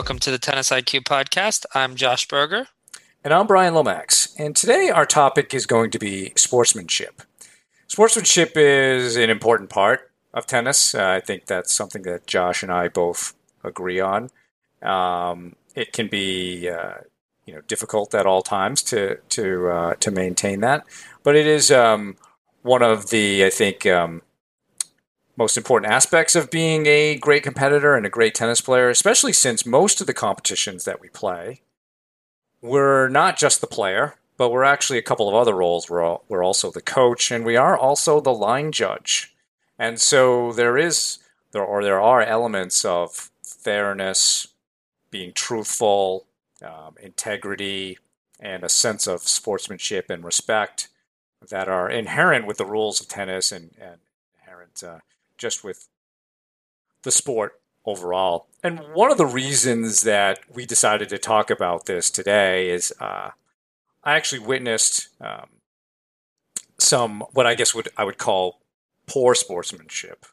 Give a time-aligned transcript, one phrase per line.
[0.00, 1.66] welcome to the Tennis IQ podcast.
[1.74, 2.68] I'm Josh Berger.
[3.22, 4.34] And I'm Brian Lomax.
[4.38, 7.20] And today our topic is going to be sportsmanship.
[7.86, 10.94] Sportsmanship is an important part of tennis.
[10.94, 14.30] Uh, I think that's something that Josh and I both agree on.
[14.80, 17.00] Um, it can be uh,
[17.44, 20.86] you know difficult at all times to to uh, to maintain that,
[21.22, 22.16] but it is um,
[22.62, 24.22] one of the I think um,
[25.40, 29.66] most important aspects of being a great competitor and a great tennis player, especially since
[29.66, 31.62] most of the competitions that we play
[32.60, 35.88] we're not just the player, but we're actually a couple of other roles.
[35.88, 39.34] We're, all, we're also the coach, and we are also the line judge.
[39.78, 41.18] And so there is,
[41.52, 44.48] there or there are elements of fairness,
[45.10, 46.26] being truthful,
[46.62, 47.98] um, integrity,
[48.38, 50.88] and a sense of sportsmanship and respect
[51.48, 53.96] that are inherent with the rules of tennis and, and
[54.40, 54.98] inherent uh,
[55.40, 55.88] just with
[57.02, 58.46] the sport overall.
[58.62, 63.30] And one of the reasons that we decided to talk about this today is uh,
[64.04, 65.46] I actually witnessed um,
[66.78, 68.60] some what I guess would I would call
[69.06, 70.26] poor sportsmanship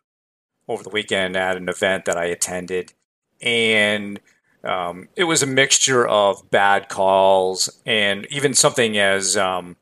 [0.67, 2.94] over the weekend at an event that I attended,
[3.42, 4.19] and
[4.64, 9.77] um, it was a mixture of bad calls and even something as um,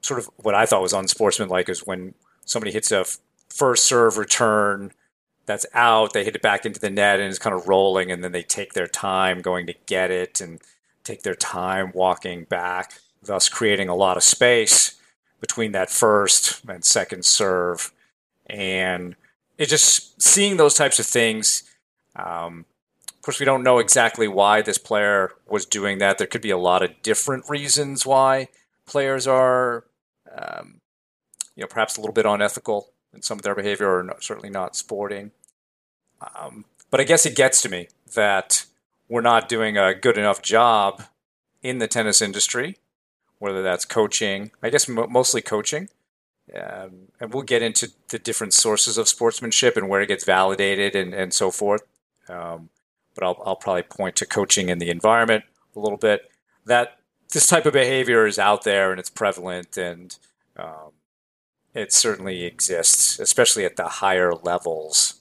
[0.00, 3.04] sort of what I thought was unsportsmanlike is when somebody hits a
[3.50, 4.92] first serve return
[5.46, 6.12] that's out.
[6.12, 8.42] They hit it back into the net and it's kind of rolling, and then they
[8.42, 10.60] take their time going to get it and
[11.04, 15.00] take their time walking back, thus creating a lot of space
[15.40, 17.92] between that first and second serve.
[18.46, 19.16] And
[19.56, 21.62] it just seeing those types of things.
[22.14, 22.66] Um,
[23.08, 26.18] of course, we don't know exactly why this player was doing that.
[26.18, 28.48] There could be a lot of different reasons why
[28.86, 29.84] players are,
[30.34, 30.80] um,
[31.56, 34.76] you know, perhaps a little bit unethical in some of their behavior, or certainly not
[34.76, 35.32] sporting.
[36.36, 38.64] Um, but I guess it gets to me that
[39.08, 41.02] we're not doing a good enough job
[41.62, 42.76] in the tennis industry,
[43.38, 45.88] whether that's coaching, I guess mostly coaching.
[46.54, 50.94] Um, and we'll get into the different sources of sportsmanship and where it gets validated
[50.94, 51.82] and, and so forth.
[52.28, 52.70] Um,
[53.14, 55.44] but I'll, I'll probably point to coaching in the environment
[55.76, 56.30] a little bit.
[56.64, 56.98] That
[57.32, 60.16] this type of behavior is out there and it's prevalent and
[60.56, 60.92] um,
[61.78, 65.20] it certainly exists, especially at the higher levels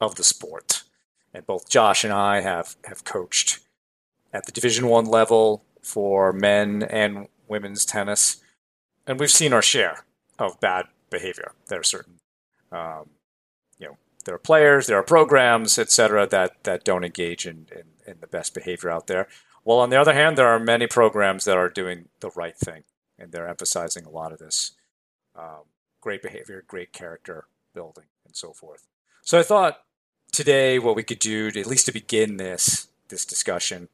[0.00, 0.82] of the sport.
[1.34, 3.60] And both Josh and I have, have coached
[4.32, 8.38] at the Division One level for men and women's tennis,
[9.06, 10.04] and we've seen our share
[10.38, 11.52] of bad behavior.
[11.68, 12.20] There are certain,
[12.72, 13.10] um,
[13.78, 18.12] you know, there are players, there are programs, etc., that that don't engage in, in,
[18.12, 19.28] in the best behavior out there.
[19.64, 22.84] Well, on the other hand, there are many programs that are doing the right thing,
[23.18, 24.72] and they're emphasizing a lot of this
[25.36, 25.64] um,
[26.00, 28.86] great behavior, great character building, and so forth.
[29.22, 29.82] So I thought
[30.32, 33.88] today what we could do to at least to begin this this discussion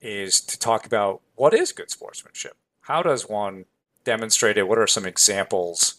[0.00, 2.56] is to talk about what is good sportsmanship.
[2.82, 3.66] How does one
[4.04, 4.68] demonstrate it?
[4.68, 5.94] What are some examples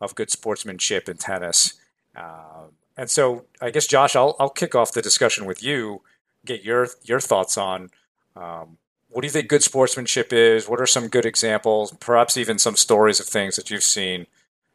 [0.00, 1.74] of good sportsmanship in tennis?
[2.14, 6.02] Um, and so, I guess Josh, I'll I'll kick off the discussion with you.
[6.44, 7.90] Get your your thoughts on
[8.36, 8.78] um,
[9.10, 10.68] what do you think good sportsmanship is?
[10.68, 11.92] What are some good examples?
[11.98, 14.26] Perhaps even some stories of things that you've seen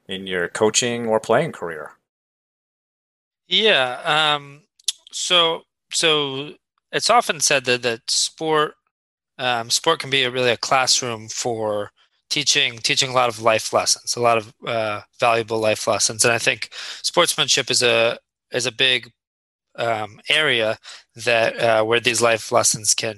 [0.07, 1.91] in your coaching or playing career.
[3.47, 4.01] Yeah.
[4.03, 4.63] Um,
[5.11, 5.61] so
[5.91, 6.53] so
[6.91, 8.75] it's often said that that sport
[9.37, 11.91] um, sport can be a, really a classroom for
[12.29, 16.33] teaching teaching a lot of life lessons, a lot of uh, valuable life lessons, and
[16.33, 16.69] I think
[17.01, 18.17] sportsmanship is a
[18.51, 19.11] is a big
[19.77, 20.77] um, area
[21.15, 23.17] that uh, where these life lessons can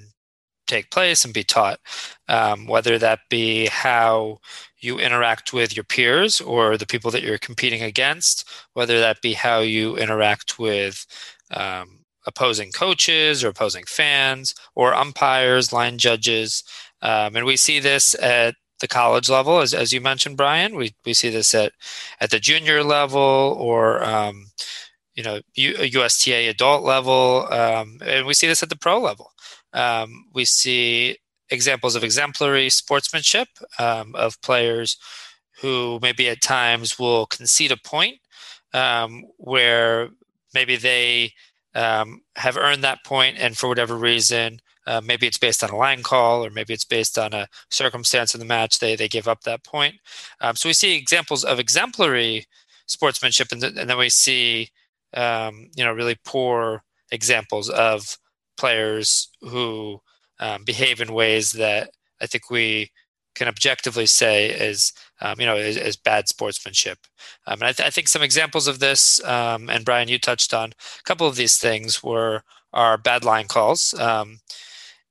[0.66, 1.80] take place and be taught,
[2.28, 4.38] um, whether that be how
[4.80, 9.34] you interact with your peers or the people that you're competing against, whether that be
[9.34, 11.06] how you interact with
[11.50, 16.62] um, opposing coaches or opposing fans or umpires, line judges.
[17.02, 20.76] Um, and we see this at the college level, as, as you mentioned, Brian.
[20.76, 21.72] We, we see this at,
[22.20, 24.46] at the junior level or, um,
[25.14, 27.48] you know, U, USTA adult level.
[27.50, 29.32] Um, and we see this at the pro level.
[29.72, 31.16] Um, we see
[31.50, 33.48] examples of exemplary sportsmanship
[33.78, 34.96] um, of players
[35.60, 38.18] who maybe at times will concede a point
[38.74, 40.10] um, where
[40.54, 41.32] maybe they
[41.74, 45.76] um, have earned that point and for whatever reason uh, maybe it's based on a
[45.76, 49.28] line call or maybe it's based on a circumstance in the match they, they give
[49.28, 49.94] up that point.
[50.40, 52.46] Um, so we see examples of exemplary
[52.86, 54.70] sportsmanship and, th- and then we see
[55.14, 58.18] um, you know really poor examples of
[58.56, 60.00] players who
[60.40, 61.90] um, behave in ways that
[62.20, 62.90] I think we
[63.34, 66.98] can objectively say is um, you know is, is, bad sportsmanship.
[67.46, 70.52] Um, and I, th- I, think some examples of this, um, and Brian, you touched
[70.52, 72.42] on a couple of these things were
[72.72, 73.94] our bad line calls.
[73.94, 74.40] Um,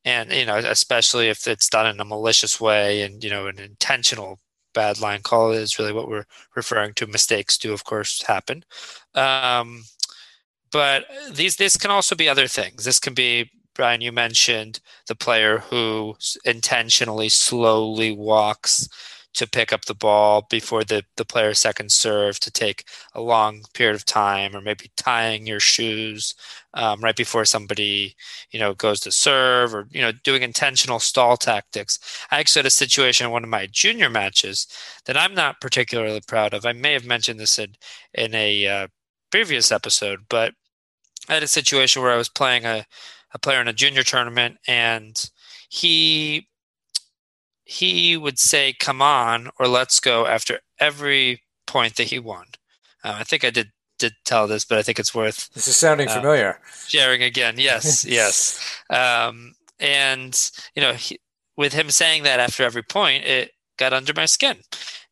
[0.05, 3.59] and you know, especially if it's done in a malicious way and you know, an
[3.59, 4.39] intentional
[4.73, 6.25] bad line call is really what we're
[6.55, 7.07] referring to.
[7.07, 8.63] Mistakes do, of course, happen.
[9.15, 9.83] Um,
[10.71, 12.85] but these this can also be other things.
[12.85, 14.01] This can be Brian.
[14.01, 18.89] You mentioned the player who intentionally slowly walks
[19.37, 23.61] to pick up the ball before the, the player's second serve to take a long
[23.75, 26.33] period of time or maybe tying your shoes
[26.73, 28.15] um, right before somebody
[28.49, 31.99] you know goes to serve or you know doing intentional stall tactics
[32.31, 34.65] i actually had a situation in one of my junior matches
[35.05, 37.75] that i'm not particularly proud of i may have mentioned this in,
[38.15, 38.87] in a uh,
[39.29, 40.53] previous episode but
[41.29, 42.83] i had a situation where i was playing a,
[43.33, 45.29] a player in a junior tournament and
[45.69, 46.47] he
[47.67, 52.45] he would say, "Come on," or "Let's go" after every point that he won.
[53.03, 55.49] Uh, I think I did did tell this, but I think it's worth.
[55.53, 56.59] This is sounding uh, familiar.
[56.87, 58.81] Sharing again, yes, yes.
[58.89, 61.19] Um, and you know, he,
[61.57, 64.57] with him saying that after every point, it got under my skin,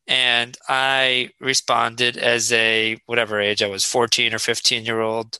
[0.06, 5.38] and I responded as a whatever age I was, fourteen or fifteen year old,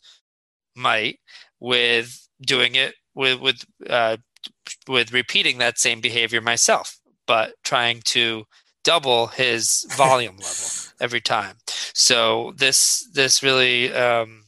[0.75, 1.19] might
[1.61, 4.17] with doing it with with uh,
[4.89, 8.45] with repeating that same behavior myself but trying to
[8.85, 11.57] double his volume level every time.
[11.93, 14.45] So this this really um,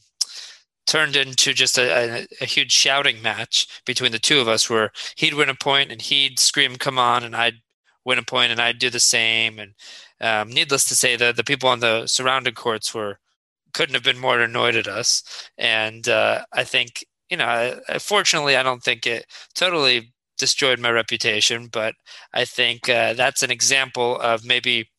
[0.87, 4.91] turned into just a, a, a, huge shouting match between the two of us, where
[5.15, 7.61] he'd win a point and he'd scream "Come on!" and I'd
[8.05, 9.59] win a point and I'd do the same.
[9.59, 9.73] And
[10.21, 13.19] um, needless to say, the the people on the surrounding courts were
[13.73, 15.23] couldn't have been more annoyed at us.
[15.57, 21.67] And uh, I think you know, fortunately, I don't think it totally destroyed my reputation.
[21.67, 21.95] But
[22.33, 24.89] I think uh, that's an example of maybe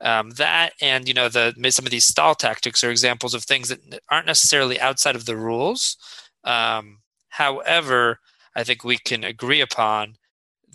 [0.00, 3.68] um, that, and you know, the some of these stall tactics are examples of things
[3.68, 3.80] that
[4.10, 5.96] aren't necessarily outside of the rules.
[6.44, 6.98] Um,
[7.30, 8.20] however,
[8.54, 10.16] I think we can agree upon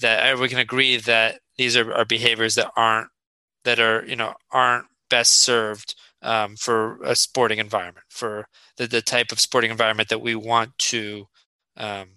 [0.02, 3.10] that we can agree that these are, are behaviors that aren't
[3.64, 8.48] that are you know aren't best served um, for a sporting environment for
[8.78, 11.28] the, the type of sporting environment that we want to
[11.78, 12.10] um,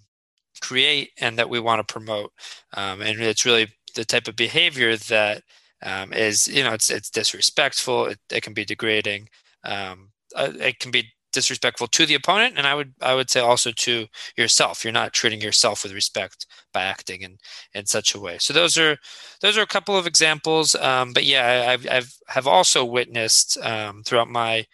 [0.61, 2.31] create and that we want to promote.
[2.73, 5.43] Um, and it's really the type of behavior that
[5.83, 8.07] um, is, you know, it's it's disrespectful.
[8.07, 9.29] It, it can be degrading.
[9.63, 13.39] Um, uh, it can be disrespectful to the opponent, and I would I would say
[13.41, 14.07] also to
[14.37, 14.83] yourself.
[14.83, 17.37] You're not treating yourself with respect by acting in
[17.73, 18.37] in such a way.
[18.39, 18.97] So those are
[19.41, 20.75] those are a couple of examples.
[20.75, 24.65] Um, but yeah, I've I've have also witnessed um, throughout my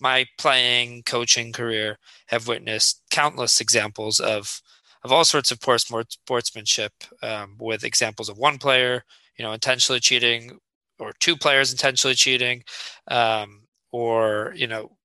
[0.00, 4.60] my playing coaching career have witnessed countless examples of
[5.04, 6.92] of all sorts of poor sportsmanship
[7.22, 9.04] um, with examples of one player,
[9.38, 10.58] you know, intentionally cheating
[10.98, 12.64] or two players intentionally cheating,
[13.08, 13.62] um,
[13.92, 14.96] or, you know,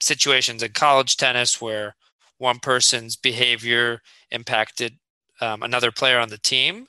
[0.00, 1.94] situations in college tennis where
[2.38, 4.00] one person's behavior
[4.30, 4.98] impacted
[5.44, 6.86] um, another player on the team,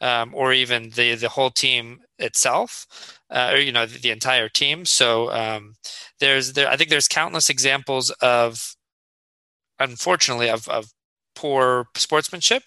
[0.00, 2.86] um, or even the the whole team itself,
[3.30, 4.84] uh, or you know the, the entire team.
[4.84, 5.74] So um,
[6.20, 8.76] there's there I think there's countless examples of,
[9.78, 10.92] unfortunately, of, of
[11.34, 12.62] poor sportsmanship.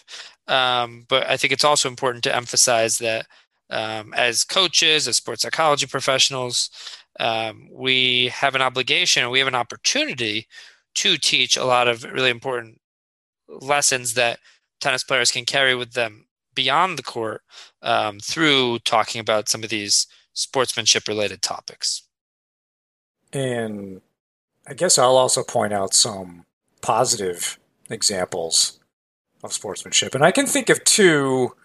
[0.48, 3.26] Um, but I think it's also important to emphasize that
[3.70, 6.70] um, as coaches, as sports psychology professionals,
[7.20, 10.48] um, we have an obligation, we have an opportunity
[10.96, 12.80] to teach a lot of really important
[13.48, 14.40] lessons that
[14.80, 17.42] tennis players can carry with them beyond the court
[17.82, 22.04] um, through talking about some of these sportsmanship related topics.
[23.32, 24.02] And
[24.68, 26.46] I guess I'll also point out some
[26.82, 27.60] positive
[27.90, 28.80] examples
[29.44, 30.16] of sportsmanship.
[30.16, 31.56] And I can think of two,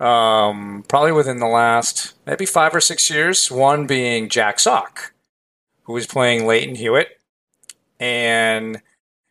[0.00, 3.50] um, probably within the last maybe five or six years.
[3.50, 5.14] One being Jack Sock,
[5.84, 7.18] who was playing Lleyton Hewitt.
[8.00, 8.82] And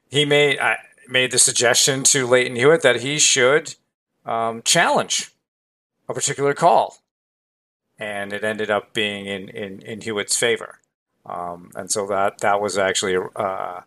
[0.10, 0.78] he made, I
[1.12, 3.76] made the suggestion to Lleyton Hewitt that he should
[4.26, 5.32] um, challenge
[6.08, 6.98] a particular call.
[8.00, 10.80] And it ended up being in, in, in Hewitt's favor.
[11.26, 13.82] Um, and so that, that was actually uh,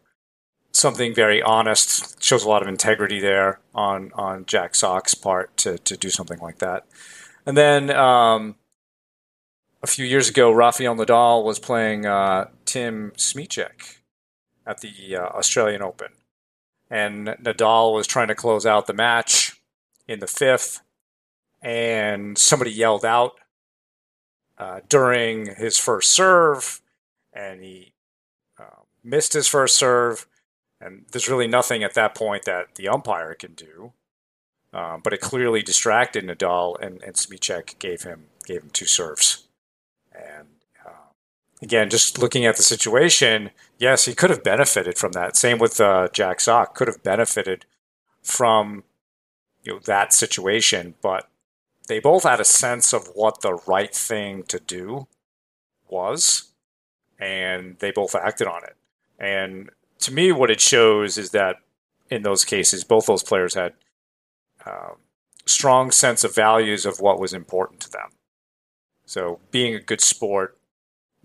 [0.74, 2.22] something very honest.
[2.22, 6.38] Shows a lot of integrity there on on Jack Sock's part to to do something
[6.38, 6.84] like that.
[7.46, 8.56] And then um,
[9.82, 13.98] a few years ago, Rafael Nadal was playing uh, Tim Smyczek
[14.66, 16.08] at the uh, Australian Open,
[16.90, 19.60] and Nadal was trying to close out the match
[20.06, 20.80] in the fifth,
[21.62, 23.32] and somebody yelled out
[24.58, 26.80] uh, during his first serve,
[27.32, 27.92] and he
[28.58, 30.26] uh, missed his first serve
[30.84, 33.92] and there's really nothing at that point that the umpire can do.
[34.72, 39.46] Um, but it clearly distracted Nadal, and, and Smyczek gave him gave him two serves.
[40.12, 40.48] And
[40.84, 41.12] uh,
[41.62, 43.50] again, just looking at the situation,
[43.84, 45.36] yes, he could have benefited from that.
[45.36, 47.66] Same with uh, Jack Sock, could have benefited
[48.22, 48.82] from
[49.62, 51.28] you know that situation, but
[51.86, 55.06] they both had a sense of what the right thing to do
[55.86, 56.52] was,
[57.18, 58.76] and they both acted on it.
[59.18, 61.56] And to me, what it shows is that
[62.10, 63.74] in those cases, both those players had
[64.64, 64.96] um,
[65.44, 68.12] strong sense of values of what was important to them.
[69.04, 70.56] So, being a good sport,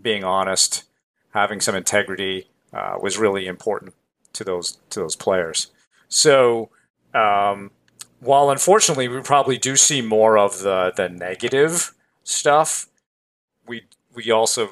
[0.01, 0.88] being honest,
[1.33, 3.93] having some integrity uh, was really important
[4.33, 5.67] to those to those players.
[6.07, 6.69] So,
[7.13, 7.71] um,
[8.19, 11.93] while unfortunately we probably do see more of the the negative
[12.23, 12.87] stuff,
[13.67, 13.83] we
[14.13, 14.71] we also,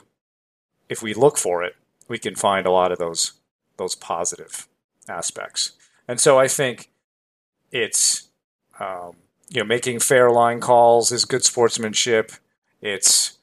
[0.89, 1.75] if we look for it,
[2.07, 3.33] we can find a lot of those
[3.77, 4.67] those positive
[5.07, 5.73] aspects.
[6.07, 6.89] And so I think
[7.71, 8.29] it's
[8.79, 9.13] um,
[9.49, 12.31] you know making fair line calls is good sportsmanship.
[12.81, 13.36] It's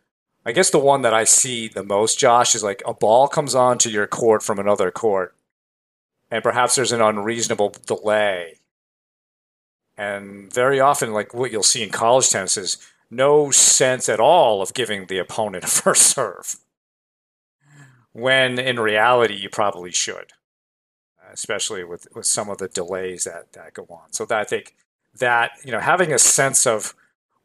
[0.44, 3.54] I guess the one that I see the most, Josh, is like a ball comes
[3.54, 5.34] onto your court from another court,
[6.30, 8.58] and perhaps there's an unreasonable delay.
[9.96, 12.78] And very often, like what you'll see in college tennis is
[13.10, 16.56] no sense at all of giving the opponent a first serve.
[18.12, 20.32] When in reality, you probably should,
[21.32, 24.12] especially with, with some of the delays that, that go on.
[24.12, 24.74] So that I think
[25.18, 26.94] that, you know, having a sense of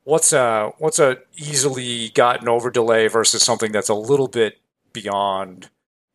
[0.09, 4.57] what's a what's a easily gotten over delay versus something that's a little bit
[4.91, 5.69] beyond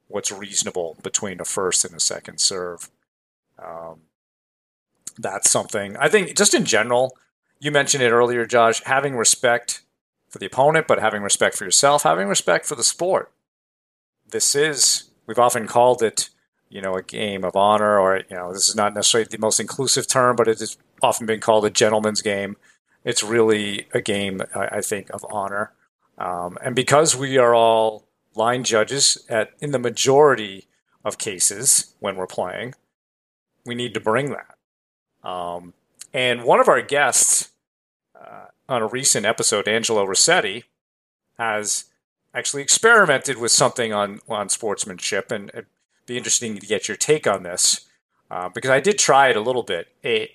[0.08, 2.90] what's reasonable between a first and a second serve.
[3.56, 4.00] Um,
[5.16, 7.16] that's something I think just in general.
[7.60, 8.82] You mentioned it earlier, Josh.
[8.82, 9.82] Having respect
[10.28, 13.30] for the opponent, but having respect for yourself, having respect for the sport.
[14.28, 16.30] This is we've often called it,
[16.68, 19.60] you know, a game of honor, or you know, this is not necessarily the most
[19.60, 22.56] inclusive term, but it has often been called a gentleman's game
[23.04, 25.73] it's really a game, I think, of honor.
[26.16, 30.66] Um, and because we are all line judges at in the majority
[31.04, 32.75] of cases when we're playing,
[33.66, 35.28] we need to bring that.
[35.28, 35.75] Um,
[36.12, 37.50] and one of our guests
[38.18, 40.64] uh, on a recent episode, Angelo Rossetti,
[41.38, 41.84] has
[42.32, 45.66] actually experimented with something on on sportsmanship, and it'd
[46.06, 47.87] be interesting to get your take on this
[48.30, 49.88] uh, because I did try it a little bit.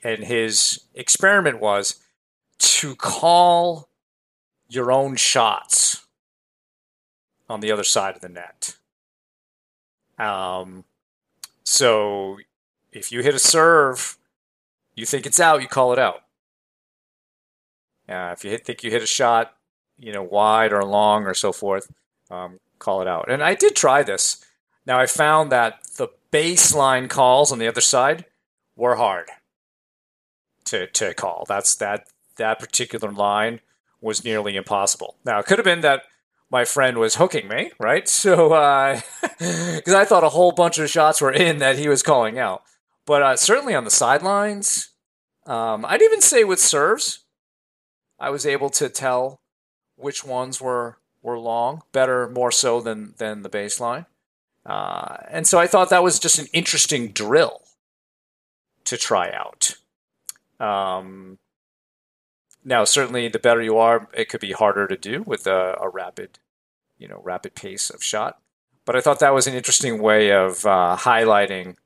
[0.03, 1.95] And his experiment was
[2.59, 3.89] to call
[4.67, 6.05] your own shots
[7.49, 8.77] on the other side of the net.
[10.17, 10.83] Um,
[11.63, 12.37] so
[12.91, 14.17] if you hit a serve,
[14.95, 16.23] you think it's out, you call it out.
[18.07, 19.53] Uh, if you hit, think you hit a shot,
[19.97, 21.91] you know, wide or long or so forth,
[22.29, 23.31] um, call it out.
[23.31, 24.43] And I did try this.
[24.85, 28.25] Now I found that the baseline calls on the other side
[28.75, 29.29] were hard
[30.65, 31.45] to to call.
[31.47, 32.07] That's that
[32.39, 33.61] that particular line
[34.01, 35.15] was nearly impossible.
[35.23, 36.03] Now, it could have been that
[36.51, 38.09] my friend was hooking me, right?
[38.19, 38.49] So,
[39.37, 42.39] because uh, I thought a whole bunch of shots were in that he was calling
[42.39, 42.63] out.
[43.05, 44.89] But uh, certainly on the sidelines,
[45.45, 47.19] um, I'd even say with serves,
[48.19, 49.41] I was able to tell
[49.95, 54.05] which ones were were long, better, more so than than the baseline.
[54.65, 57.61] Uh, and so I thought that was just an interesting drill
[58.85, 59.75] to try out.
[60.59, 61.39] Um,
[62.69, 65.89] now, certainly, the better you are, it could be harder to do with a, a
[65.89, 66.37] rapid,
[66.99, 68.39] you know, rapid pace of shot.
[68.85, 71.77] But I thought that was an interesting way of uh, highlighting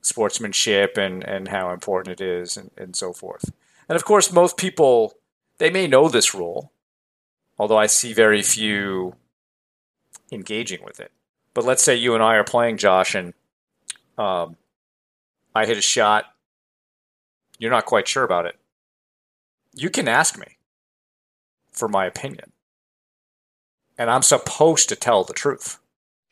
[0.00, 3.52] sportsmanship and, and how important it is and, and so forth.
[3.88, 5.14] And of course, most people,
[5.58, 6.72] they may know this rule,
[7.56, 9.14] although I see very few
[10.32, 11.12] engaging with it.
[11.54, 13.32] But let's say you and I are playing, Josh, and
[14.18, 14.56] um,
[15.54, 16.24] I hit a shot.
[17.60, 18.56] You're not quite sure about it
[19.74, 20.58] you can ask me
[21.72, 22.52] for my opinion.
[23.98, 25.78] And I'm supposed to tell the truth.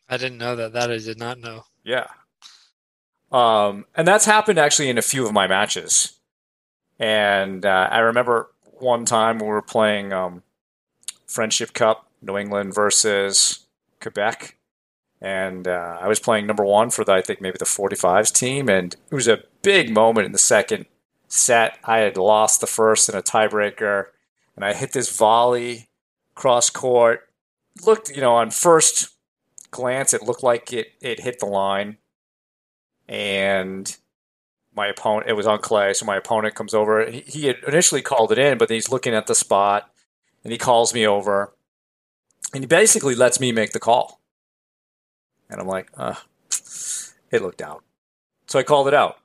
[0.09, 0.73] I didn't know that.
[0.73, 1.65] That I did not know.
[1.83, 2.07] Yeah.
[3.31, 6.19] Um, and that's happened actually in a few of my matches.
[6.99, 10.43] And uh, I remember one time we were playing um,
[11.25, 13.65] Friendship Cup, New England versus
[14.01, 14.57] Quebec.
[15.21, 18.69] And uh, I was playing number one for the, I think maybe the 45s team.
[18.69, 20.87] And it was a big moment in the second
[21.31, 21.77] set.
[21.83, 24.07] I had lost the first in a tiebreaker,
[24.55, 25.87] and I hit this volley
[26.35, 27.29] cross court.
[27.85, 29.09] Looked, you know, on first
[29.71, 31.97] glance, it looked like it it hit the line,
[33.07, 33.95] and
[34.75, 35.29] my opponent.
[35.29, 37.09] It was on clay, so my opponent comes over.
[37.09, 39.89] He, he had initially called it in, but he's looking at the spot,
[40.43, 41.53] and he calls me over,
[42.53, 44.19] and he basically lets me make the call.
[45.49, 46.15] And I'm like, uh,
[47.31, 47.83] it looked out.
[48.47, 49.20] So I called it out.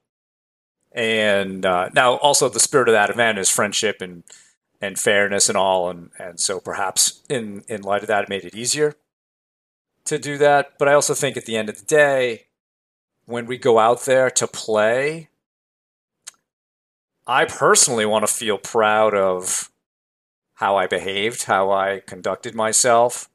[0.97, 4.25] And uh, now, also, the spirit of that event is friendship and
[4.81, 8.45] and fairness and all, and and so perhaps in in light of that, it made
[8.45, 8.95] it easier
[10.07, 10.79] to do that.
[10.79, 12.47] But I also think at the end of the day,
[13.27, 15.29] when we go out there to play,
[17.27, 19.71] I personally want to feel proud of
[20.55, 23.29] how I behaved, how I conducted myself,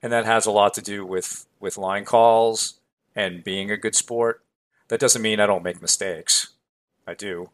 [0.00, 2.74] and that has a lot to do with with line calls
[3.16, 4.44] and being a good sport.
[4.86, 6.51] That doesn't mean I don't make mistakes.
[7.06, 7.50] I do,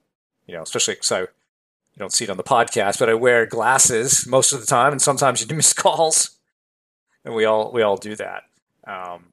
[0.47, 3.45] you know, especially because I you don't see it on the podcast, but I wear
[3.45, 6.39] glasses most of the time, and sometimes you do miss calls,
[7.25, 8.45] and we all we all do that.
[8.87, 9.33] Um,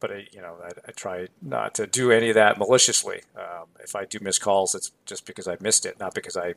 [0.00, 3.22] but I, you know, I, I, try not to do any of that maliciously.
[3.36, 6.54] Um, if I do miss calls, it's just because I missed it, not because I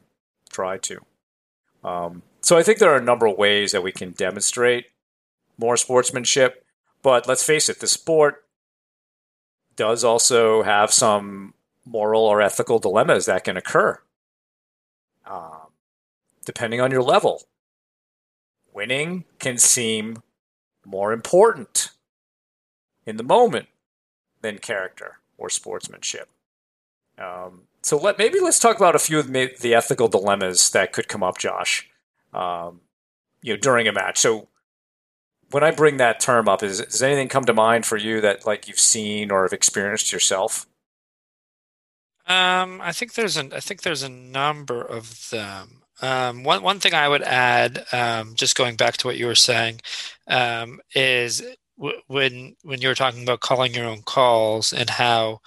[0.49, 0.99] tried to.
[1.83, 4.87] Um, so I think there are a number of ways that we can demonstrate
[5.57, 6.65] more sportsmanship.
[7.01, 8.43] But let's face it, the sport
[9.75, 11.53] does also have some
[11.89, 13.99] moral or ethical dilemmas that can occur,
[15.25, 15.71] um,
[16.45, 17.43] depending on your level.
[18.71, 20.21] Winning can seem
[20.85, 21.91] more important
[23.05, 23.67] in the moment
[24.41, 26.29] than character or sportsmanship.
[27.17, 31.07] Um, so let maybe let's talk about a few of the ethical dilemmas that could
[31.07, 31.89] come up, Josh.
[32.33, 32.81] Um,
[33.41, 34.19] you know, during a match.
[34.19, 34.47] So
[35.51, 38.45] when I bring that term up, is does anything come to mind for you that
[38.45, 40.67] like you've seen or have experienced yourself?
[42.29, 45.81] Um, I think there's an I think there's a number of them.
[46.01, 49.35] Um, one one thing I would add, um, just going back to what you were
[49.35, 49.81] saying,
[50.27, 51.41] um, is
[51.77, 55.39] w- when when you were talking about calling your own calls and how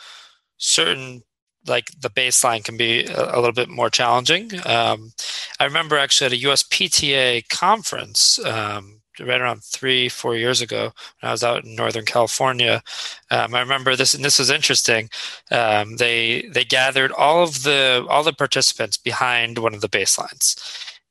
[0.58, 1.22] certain
[1.66, 4.50] like the baseline can be a, little bit more challenging.
[4.66, 5.12] Um,
[5.60, 11.28] I remember actually at a USPTA conference um, right around three, four years ago when
[11.28, 12.83] I was out in Northern California.
[13.31, 15.11] Um, I remember this, and this was interesting.
[15.50, 20.57] Um, they they gathered all of the all the participants behind one of the baselines,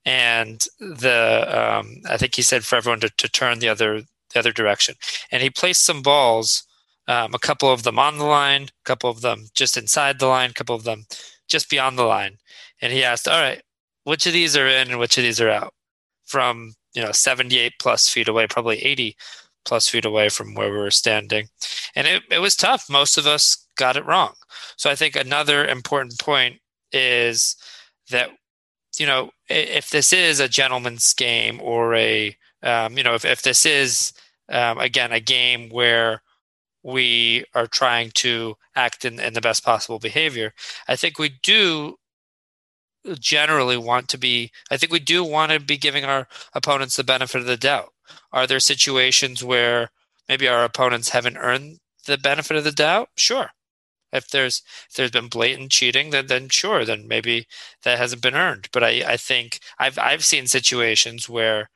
[0.05, 4.01] and the um, I think he said for everyone to, to turn the other
[4.33, 4.95] the other direction,
[5.31, 6.63] and he placed some balls.
[7.07, 10.27] Um, a couple of them on the line, a couple of them just inside the
[10.27, 11.05] line, a couple of them
[11.49, 12.37] just beyond the line.
[12.81, 13.61] And he asked, All right,
[14.03, 15.73] which of these are in and which of these are out?
[16.31, 19.15] From you know 78 plus feet away probably 80
[19.65, 21.47] plus feet away from where we were standing.
[21.95, 22.89] And it, it was tough.
[22.89, 24.33] Most of us got it wrong.
[24.77, 26.59] So i think another important point
[26.91, 27.55] is
[28.09, 28.29] that
[28.99, 33.41] you know if this is a gentleman's game or a um, you know if, if
[33.41, 34.13] this is
[34.49, 36.21] um, again a game where
[36.83, 40.53] we are trying to act in, in the best possible behavior
[40.87, 41.95] i think we do
[43.19, 47.03] generally want to be i think we do want to be giving our opponents the
[47.03, 47.93] benefit of the doubt.
[48.31, 49.89] Are there situations where
[50.27, 53.09] maybe our opponents haven't earned the benefit of the doubt?
[53.15, 53.49] Sure.
[54.11, 57.47] If there's if there's been blatant cheating then then sure then maybe
[57.83, 58.69] that hasn't been earned.
[58.73, 61.69] But i i think i've i've seen situations where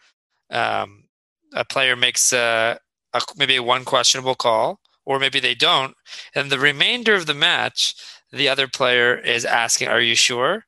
[0.51, 1.05] um,
[1.53, 2.79] a player makes a,
[3.13, 5.95] a maybe one questionable call or maybe they don't
[6.35, 7.95] and the remainder of the match
[8.31, 10.65] the other player is asking are you sure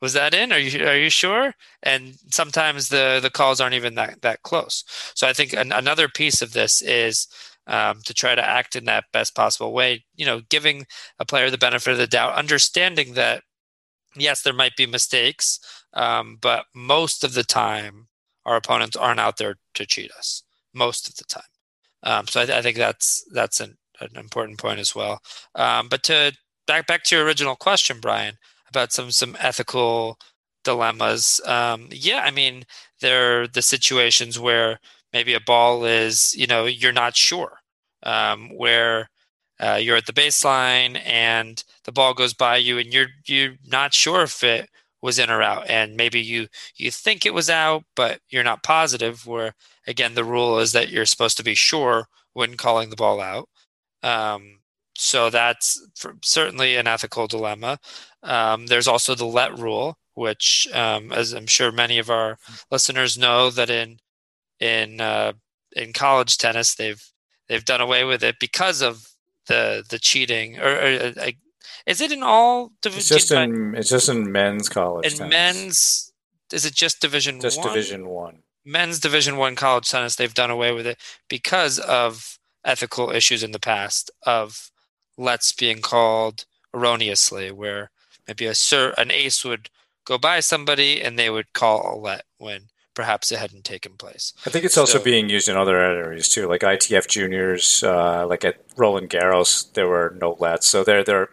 [0.00, 0.52] was that in?
[0.52, 1.54] Are you are you sure?
[1.82, 4.84] And sometimes the the calls aren't even that that close.
[5.14, 7.26] So I think an, another piece of this is
[7.66, 10.04] um, to try to act in that best possible way.
[10.14, 10.86] You know, giving
[11.18, 13.42] a player the benefit of the doubt, understanding that
[14.16, 15.60] yes, there might be mistakes,
[15.94, 18.08] um, but most of the time
[18.44, 20.42] our opponents aren't out there to cheat us.
[20.74, 21.42] Most of the time.
[22.02, 25.20] Um, so I, I, think that's that's an, an important point as well.
[25.54, 26.32] Um, but to
[26.66, 28.36] back back to your original question, Brian
[28.70, 30.18] about some some ethical
[30.64, 31.40] dilemmas.
[31.46, 32.64] Um, yeah, I mean,
[33.00, 34.78] there are the situations where
[35.12, 37.60] maybe a ball is, you know, you're not sure,
[38.02, 39.08] um, where
[39.60, 43.94] uh, you're at the baseline and the ball goes by you, and you're you're not
[43.94, 44.68] sure if it
[45.02, 48.62] was in or out, and maybe you you think it was out, but you're not
[48.62, 49.26] positive.
[49.26, 49.54] Where
[49.86, 53.48] again, the rule is that you're supposed to be sure when calling the ball out.
[54.02, 54.57] Um,
[55.00, 55.80] so that's
[56.24, 57.78] certainly an ethical dilemma.
[58.24, 62.36] Um, there's also the let rule, which, um, as I'm sure many of our
[62.72, 63.98] listeners know, that in
[64.58, 65.34] in uh,
[65.76, 67.02] in college tennis they've
[67.48, 69.06] they've done away with it because of
[69.46, 70.58] the the cheating.
[70.58, 71.30] Or, or uh,
[71.86, 72.72] is it in all?
[72.82, 75.12] Div- it's just in it's just in men's college.
[75.12, 75.32] In tennis.
[75.32, 76.12] men's,
[76.52, 77.68] is it just Division just one?
[77.68, 78.42] Division One.
[78.64, 83.52] Men's Division One college tennis, they've done away with it because of ethical issues in
[83.52, 84.70] the past of
[85.18, 87.90] lets being called erroneously, where
[88.26, 89.68] maybe a sir, an ace would
[90.06, 94.32] go by somebody and they would call a let when perhaps it hadn't taken place.
[94.46, 98.26] I think it's so, also being used in other areas too, like ITF juniors, uh,
[98.26, 100.68] like at Roland Garros, there were no lets.
[100.68, 101.28] So they're, they're,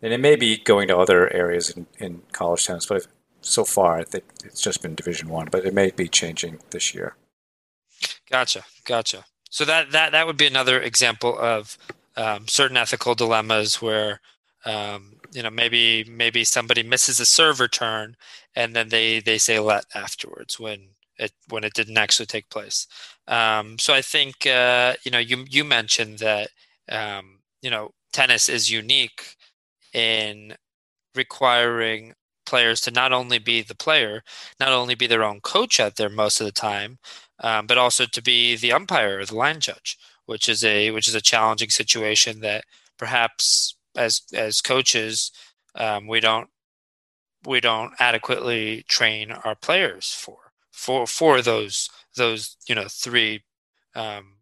[0.00, 3.06] and it may be going to other areas in, in college tennis, but
[3.40, 6.94] so far I think it's just been Division One, but it may be changing this
[6.94, 7.16] year.
[8.30, 9.24] Gotcha, gotcha.
[9.50, 11.76] So that that that would be another example of
[12.16, 14.20] um, certain ethical dilemmas where
[14.64, 18.16] um, you know, maybe maybe somebody misses a serve return,
[18.54, 22.86] and then they they say let afterwards when it when it didn't actually take place.
[23.26, 26.50] Um, so I think uh, you know you you mentioned that
[26.90, 29.36] um, you know tennis is unique
[29.94, 30.54] in
[31.14, 32.14] requiring
[32.46, 34.22] players to not only be the player,
[34.60, 36.98] not only be their own coach out there most of the time,
[37.40, 41.08] um, but also to be the umpire or the line judge, which is a which
[41.08, 42.64] is a challenging situation that
[42.98, 45.30] perhaps as as coaches
[45.74, 46.48] um, we don't
[47.46, 53.42] we don't adequately train our players for for for those those you know three
[53.94, 54.36] um,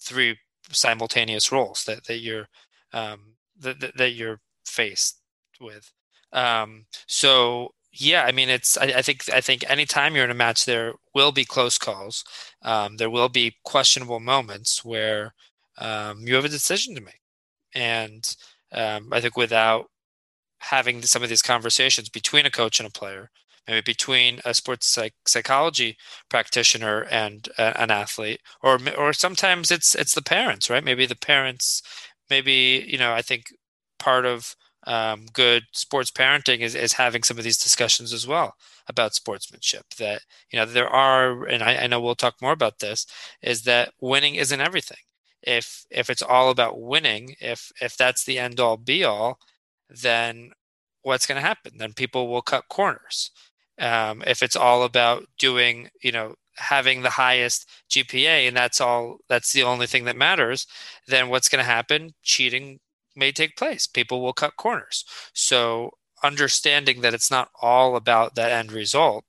[0.00, 0.38] three
[0.70, 2.48] simultaneous roles that that you're
[2.92, 5.20] um, that, that you're faced
[5.60, 5.92] with.
[6.32, 10.34] Um, so yeah, I mean, it's I, I, think I think anytime you're in a
[10.34, 12.24] match, there will be close calls.
[12.62, 15.34] Um, there will be questionable moments where
[15.78, 17.20] um, you have a decision to make,
[17.74, 18.36] and
[18.72, 19.86] um, I think without
[20.60, 23.30] having some of these conversations between a coach and a player,
[23.68, 25.96] maybe between a sports psych- psychology
[26.28, 30.84] practitioner and uh, an athlete, or or sometimes it's it's the parents, right?
[30.84, 31.82] Maybe the parents,
[32.30, 33.52] maybe you know, I think
[33.98, 34.56] part of
[34.86, 38.54] um, good sports parenting is, is having some of these discussions as well
[38.88, 40.22] about sportsmanship that
[40.52, 43.06] you know there are and I, I know we'll talk more about this
[43.42, 44.98] is that winning isn't everything.
[45.42, 49.38] If if it's all about winning if if that's the end all be all
[49.90, 50.50] then
[51.02, 51.72] what's going to happen?
[51.78, 53.30] Then people will cut corners.
[53.78, 59.18] Um, if it's all about doing you know having the highest gpa and that's all
[59.28, 60.66] that's the only thing that matters
[61.06, 62.14] then what's going to happen?
[62.22, 62.78] Cheating
[63.16, 63.86] may take place.
[63.86, 65.04] People will cut corners.
[65.32, 69.24] So understanding that it's not all about that end result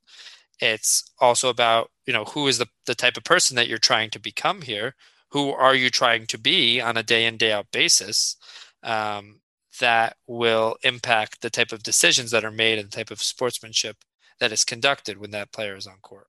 [0.60, 4.10] it's also about you know who is the, the type of person that you're trying
[4.12, 4.95] to become here?
[5.32, 8.38] Who are you trying to be on a day in day out basis
[8.84, 9.41] um,
[9.80, 13.97] that will impact the type of decisions that are made and the type of sportsmanship
[14.39, 16.28] that is conducted when that player is on court.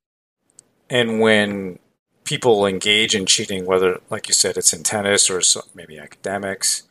[0.90, 1.78] And when
[2.24, 5.40] people engage in cheating, whether, like you said, it's in tennis or
[5.74, 6.82] maybe academics,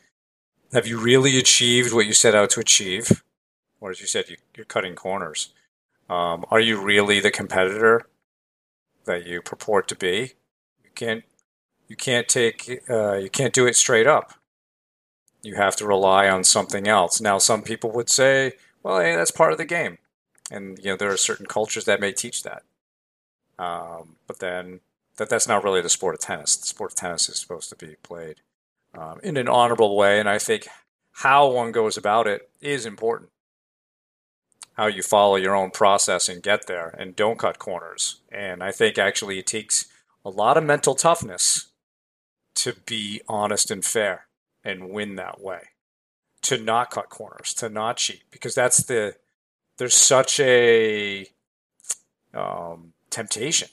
[0.73, 3.23] have you really achieved what you set out to achieve?
[3.80, 5.53] Or as you said, you, are cutting corners.
[6.10, 8.08] Um, are you really the competitor
[9.06, 10.34] that you purport to be?
[10.84, 11.23] You can't.
[11.88, 12.82] You can't take.
[12.89, 14.34] Uh, you can't do it straight up.
[15.41, 17.21] You have to rely on something else.
[17.21, 18.53] Now, some people would say,
[18.84, 19.99] "Well, hey, that's part of the game."
[20.49, 22.63] and you know there are certain cultures that may teach that.
[23.60, 24.82] Um, but then
[25.17, 26.56] that that's not really the sport of tennis.
[26.56, 28.41] The sport of tennis is supposed to be played
[28.97, 30.67] um, in an honorable way, and I think
[31.12, 33.29] how one goes about it is important.
[34.73, 38.21] How you follow your own process and get there, and don't cut corners.
[38.31, 39.86] And I think actually it takes
[40.25, 41.67] a lot of mental toughness
[42.57, 44.25] to be honest and fair
[44.63, 45.62] and win that way.
[46.43, 49.15] To not cut corners, to not cheat, because that's the
[49.77, 51.27] there's such a
[52.33, 53.69] um, temptation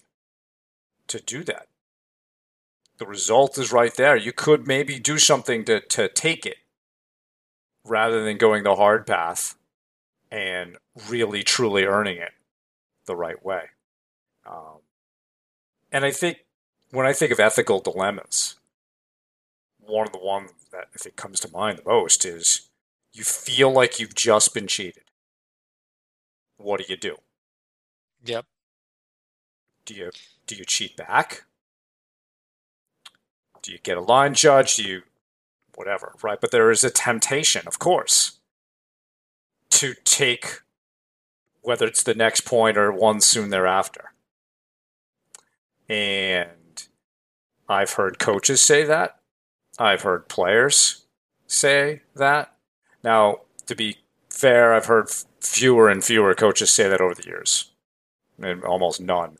[1.07, 1.69] to do that.
[2.99, 4.17] The result is right there.
[4.17, 6.59] You could maybe do something to, to take it
[7.85, 9.57] rather than going the hard path
[10.31, 10.77] and
[11.09, 12.33] really truly earning it
[13.07, 13.65] the right way.
[14.47, 14.79] Um,
[15.91, 16.39] and I think
[16.91, 18.57] when I think of ethical dilemmas,
[19.81, 22.69] one of the ones that I think comes to mind the most is
[23.13, 25.05] you feel like you've just been cheated
[26.57, 27.17] what do you do?
[28.25, 28.47] Yep.
[29.85, 30.11] Do you
[30.47, 31.45] do you cheat back?
[33.65, 34.77] Do you get a line judge?
[34.77, 35.03] Do you
[35.75, 36.39] whatever, right?
[36.39, 38.39] But there is a temptation, of course,
[39.71, 40.61] to take
[41.63, 44.13] whether it's the next point or one soon thereafter.
[45.89, 46.87] And
[47.67, 49.19] I've heard coaches say that.
[49.79, 51.07] I've heard players
[51.47, 52.55] say that.
[53.03, 53.97] Now, to be
[54.29, 55.09] fair, I've heard
[55.41, 57.73] fewer and fewer coaches say that over the years,
[58.39, 59.39] and almost none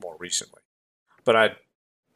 [0.00, 0.62] more recently.
[1.24, 1.56] But I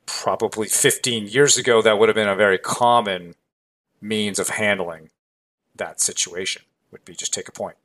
[0.06, 3.34] probably 15 years ago, that would have been a very common
[4.00, 5.10] means of handling
[5.76, 6.62] that situation.
[6.90, 7.76] Would be just take a point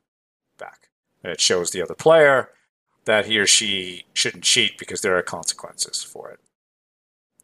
[0.58, 0.88] back,
[1.22, 2.50] and it shows the other player
[3.06, 6.40] that he or she shouldn't cheat because there are consequences for it.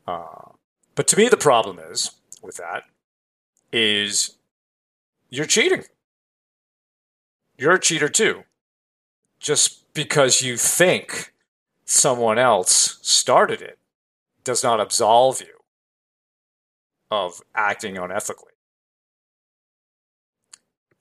[0.07, 0.53] Uh,
[0.95, 2.11] but to me, the problem is
[2.43, 2.85] with that
[3.73, 4.37] is
[5.31, 5.85] you're cheating
[7.57, 8.45] you're a cheater too.
[9.39, 11.33] Just because you think
[11.85, 13.79] someone else started it
[14.45, 15.59] does not absolve you
[17.11, 18.55] of acting unethically.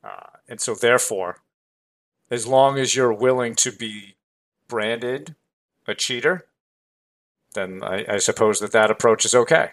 [0.04, 1.38] Uh, and so, therefore,
[2.30, 4.16] as long as you're willing to be
[4.68, 5.36] branded
[5.88, 6.46] a cheater,
[7.54, 9.72] then I, I suppose that that approach is okay.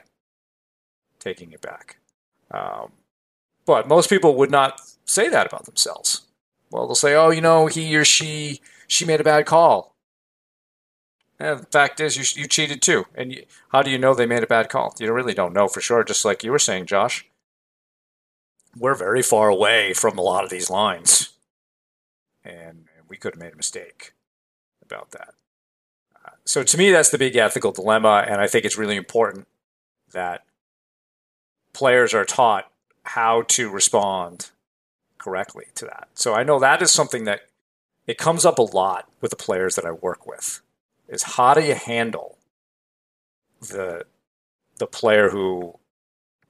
[1.18, 1.98] Taking it back.
[2.50, 2.92] Um,
[3.66, 6.22] But most people would not say that about themselves.
[6.70, 9.89] Well, they'll say, "Oh, you know, he or she she made a bad call."
[11.40, 13.06] And the fact is, you, you cheated too.
[13.14, 14.94] And you, how do you know they made a bad call?
[15.00, 16.04] You really don't know for sure.
[16.04, 17.26] Just like you were saying, Josh,
[18.76, 21.30] we're very far away from a lot of these lines,
[22.44, 24.12] and, and we could have made a mistake
[24.84, 25.34] about that.
[26.24, 29.48] Uh, so to me, that's the big ethical dilemma, and I think it's really important
[30.12, 30.44] that
[31.72, 32.70] players are taught
[33.02, 34.50] how to respond
[35.18, 36.08] correctly to that.
[36.14, 37.48] So I know that is something that
[38.06, 40.60] it comes up a lot with the players that I work with
[41.10, 42.38] is how do you handle
[43.60, 44.04] the
[44.78, 45.78] the player who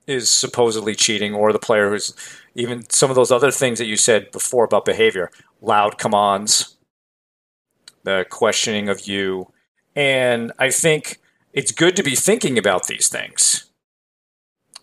[0.06, 2.14] is supposedly cheating or the player who's
[2.54, 6.76] even some of those other things that you said before about behavior loud commands
[8.04, 9.52] the questioning of you.
[9.96, 11.18] And i think
[11.52, 13.70] it's good to be thinking about these things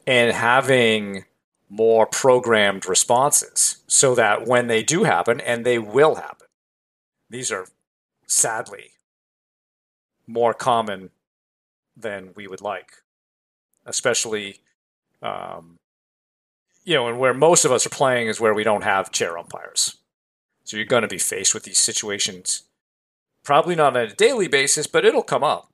[0.05, 1.25] and having
[1.69, 6.47] more programmed responses so that when they do happen, and they will happen,
[7.29, 7.67] these are
[8.25, 8.91] sadly
[10.27, 11.09] more common
[11.95, 12.91] than we would like,
[13.85, 14.59] especially,
[15.21, 15.79] um,
[16.83, 19.37] you know, and where most of us are playing is where we don't have chair
[19.37, 19.97] umpires.
[20.63, 22.63] So you're going to be faced with these situations,
[23.43, 25.71] probably not on a daily basis, but it'll come up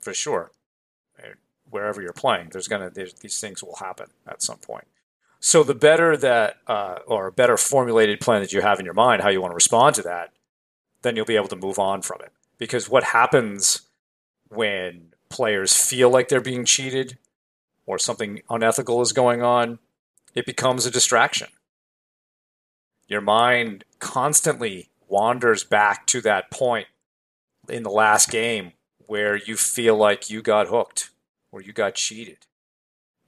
[0.00, 0.50] for sure.
[1.70, 4.86] Wherever you're playing, there's gonna these things will happen at some point.
[5.40, 8.92] So the better that, uh, or a better formulated plan that you have in your
[8.92, 10.32] mind, how you want to respond to that,
[11.00, 12.30] then you'll be able to move on from it.
[12.58, 13.82] Because what happens
[14.52, 17.18] when players feel like they're being cheated
[17.86, 19.78] or something unethical is going on,
[20.34, 21.48] it becomes a distraction.
[23.08, 26.86] Your mind constantly wanders back to that point
[27.68, 28.72] in the last game
[29.06, 31.10] where you feel like you got hooked
[31.50, 32.46] or you got cheated.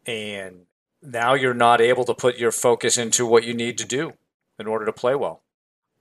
[0.06, 0.66] And
[1.02, 4.14] now you're not able to put your focus into what you need to do
[4.58, 5.42] in order to play well.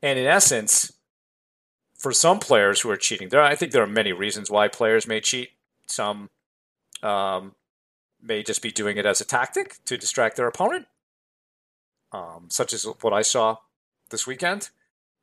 [0.02, 0.94] And in essence,
[2.04, 5.08] for some players who are cheating, there I think there are many reasons why players
[5.08, 5.52] may cheat.
[5.88, 6.30] Some
[7.02, 7.56] um,
[8.22, 10.88] may just be doing it as a tactic to distract their opponent,
[12.12, 13.58] um, such as what I saw
[14.10, 14.70] this weekend.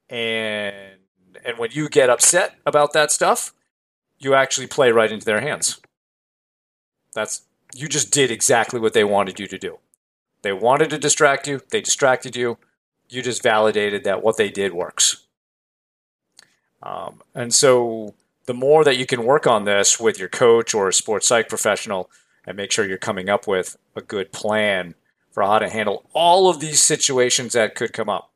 [0.08, 1.00] And
[1.44, 3.52] and when you get upset about that stuff,
[4.18, 5.82] you actually play right into their hands.
[7.12, 7.42] That's
[7.74, 9.80] you just did exactly what they wanted you to do.
[10.40, 12.56] They wanted to distract you, they distracted you.
[13.10, 15.26] You just validated that what they did works.
[16.82, 18.14] Um, and so
[18.46, 21.48] the more that you can work on this with your coach or a sports psych
[21.48, 22.10] professional
[22.46, 24.94] and make sure you're coming up with a good plan
[25.30, 28.30] for how to handle all of these situations that could come up.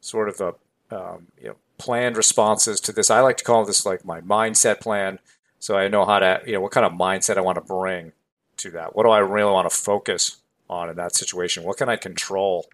[0.00, 0.54] Sort of a
[0.94, 3.10] um, you know planned responses to this.
[3.10, 5.18] I like to call this like my mindset plan
[5.58, 8.12] so I know how to, you know, what kind of mindset I want to bring
[8.58, 8.94] to that.
[8.94, 10.36] What do I really want to focus
[10.70, 11.64] on in that situation?
[11.64, 12.66] What can I control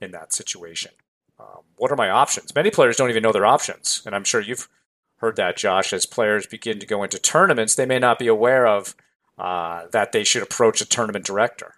[0.00, 0.92] in that situation?
[1.40, 2.54] Um, what are my options?
[2.54, 4.02] Many players don't even know their options.
[4.04, 4.68] And I'm sure you've
[5.16, 5.92] heard that, Josh.
[5.92, 8.94] As players begin to go into tournaments, they may not be aware of
[9.38, 11.74] uh, that they should approach a tournament director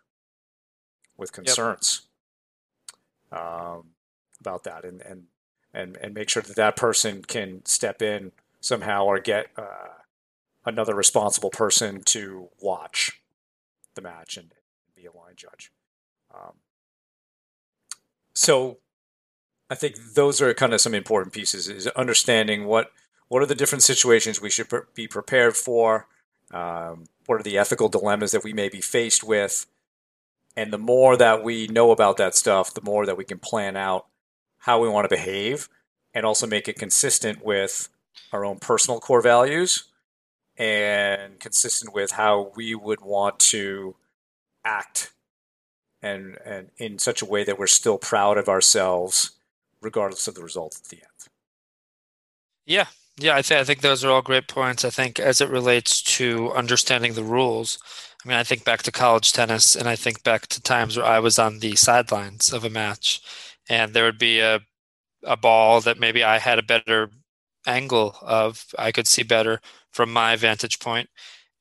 [1.17, 2.03] with concerns
[3.31, 3.41] yep.
[3.41, 3.85] um,
[4.41, 5.25] about that and, and,
[5.75, 9.49] and, and make sure that that person can step in somehow or get.
[9.57, 9.89] Uh,
[10.65, 13.21] another responsible person to watch
[13.95, 14.53] the match and
[14.95, 15.73] be a line judge.
[16.35, 16.55] Um,
[18.35, 18.79] so
[19.71, 22.91] I think those are kind of some important pieces is understanding what
[23.29, 26.09] what are the different situations we should be prepared for,
[26.51, 29.67] um, what are the ethical dilemmas that we may be faced with,
[30.57, 33.77] and the more that we know about that stuff, the more that we can plan
[33.77, 34.07] out
[34.59, 35.69] how we want to behave
[36.13, 37.89] and also make it consistent with
[38.33, 39.85] our own personal core values
[40.57, 43.95] and consistent with how we would want to
[44.65, 45.13] act
[46.03, 49.31] and and in such a way that we're still proud of ourselves
[49.81, 51.29] regardless of the result at the end.
[52.67, 52.87] Yeah.
[53.19, 54.85] Yeah, I, th- I think those are all great points.
[54.85, 57.79] I think as it relates to understanding the rules,
[58.25, 61.07] I mean, I think back to college tennis and I think back to times where
[61.07, 63.21] I was on the sidelines of a match
[63.69, 64.61] and there would be a,
[65.25, 67.11] a ball that maybe I had a better
[67.67, 69.61] angle of, I could see better
[69.93, 71.11] from my vantage point,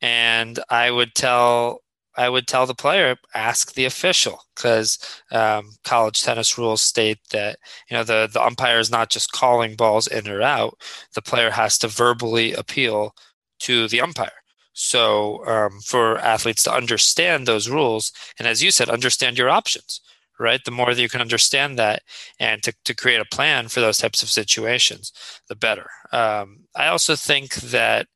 [0.01, 1.81] and I would tell
[2.19, 4.97] I would tell the player ask the official because
[5.31, 7.57] um, college tennis rules state that
[7.89, 10.77] you know the the umpire is not just calling balls in or out.
[11.15, 13.15] The player has to verbally appeal
[13.59, 14.31] to the umpire.
[14.73, 20.01] So um, for athletes to understand those rules, and as you said, understand your options
[20.39, 20.61] right?
[20.63, 22.01] The more that you can understand that
[22.39, 25.11] and to, to create a plan for those types of situations,
[25.49, 25.87] the better.
[26.13, 28.07] Um, I also think that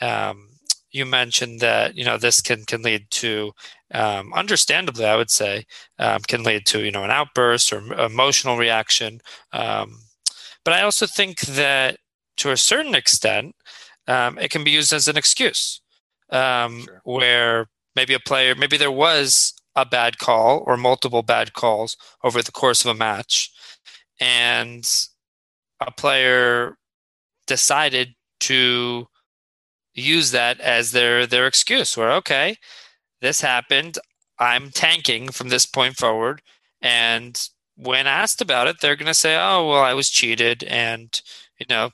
[0.00, 0.50] um,
[0.92, 3.52] you mentioned that you know this can can lead to
[3.94, 5.64] um, understandably i would say
[5.98, 9.20] um, can lead to you know an outburst or emotional reaction
[9.52, 9.98] um,
[10.64, 11.98] but i also think that
[12.36, 13.54] to a certain extent
[14.08, 15.80] um, it can be used as an excuse
[16.30, 17.00] um, sure.
[17.04, 22.42] where maybe a player maybe there was a bad call or multiple bad calls over
[22.42, 23.50] the course of a match
[24.20, 25.08] and
[25.80, 26.76] a player
[27.46, 29.06] decided to
[29.94, 32.56] use that as their their excuse where okay
[33.20, 33.98] this happened
[34.38, 36.42] i'm tanking from this point forward.
[36.80, 37.40] And
[37.76, 41.20] when asked about it they're going to say oh well i was cheated and
[41.58, 41.90] you know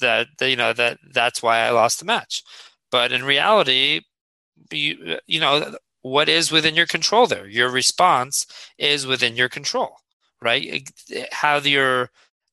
[0.00, 2.42] that you know that that's why i lost the match.
[2.90, 4.02] But in reality
[4.70, 7.46] you, you know what is within your control there?
[7.48, 8.46] Your response
[8.78, 9.96] is within your control
[10.42, 10.90] right?
[11.30, 12.10] How your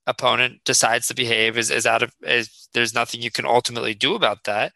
[0.08, 4.16] opponent decides to behave is, is out of is there's nothing you can ultimately do
[4.16, 4.74] about that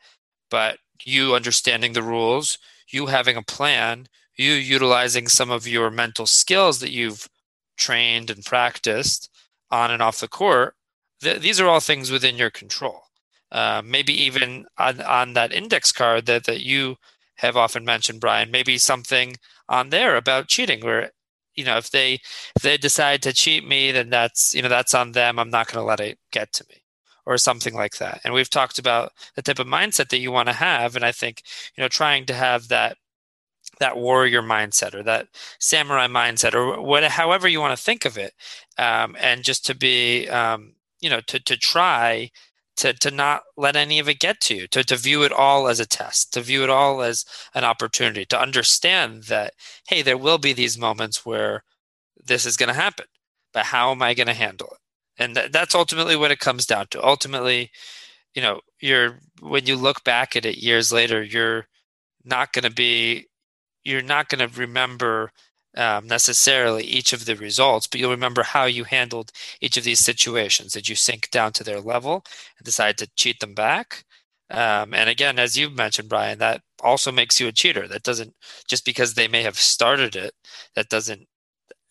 [0.54, 2.60] but you understanding the rules
[2.92, 4.06] you having a plan
[4.38, 7.28] you utilizing some of your mental skills that you've
[7.76, 9.32] trained and practiced
[9.72, 10.76] on and off the court
[11.24, 13.02] th- these are all things within your control.
[13.52, 16.96] Uh, maybe even on, on that index card that, that you
[17.38, 19.36] have often mentioned brian maybe something
[19.68, 21.10] on there about cheating where
[21.56, 22.14] you know if they
[22.56, 25.40] if they decide to cheat me then that's you know that's on them.
[25.40, 26.83] I'm not going to let it get to me
[27.26, 28.22] or something like that.
[28.24, 31.12] And we've talked about the type of mindset that you want to have and i
[31.12, 31.44] think
[31.76, 32.98] you know trying to have that
[33.80, 35.28] that warrior mindset or that
[35.60, 38.34] samurai mindset or what however you want to think of it
[38.78, 42.30] um, and just to be um, you know to to try
[42.76, 45.68] to to not let any of it get to you to, to view it all
[45.68, 49.54] as a test to view it all as an opportunity to understand that
[49.88, 51.64] hey there will be these moments where
[52.26, 53.06] this is going to happen
[53.54, 54.83] but how am i going to handle it
[55.24, 57.72] and th- that's ultimately what it comes down to ultimately
[58.36, 61.68] you know you're when you look back at it years later you're
[62.26, 63.28] not going to be
[63.84, 65.32] you're not going to remember
[65.76, 70.00] um, necessarily each of the results, but you'll remember how you handled each of these
[70.00, 70.74] situations.
[70.74, 72.24] Did you sink down to their level
[72.58, 74.06] and decide to cheat them back?
[74.52, 77.88] Um, and again, as you mentioned, Brian, that also makes you a cheater.
[77.88, 78.36] That doesn't
[78.68, 80.34] just because they may have started it,
[80.76, 81.28] that doesn't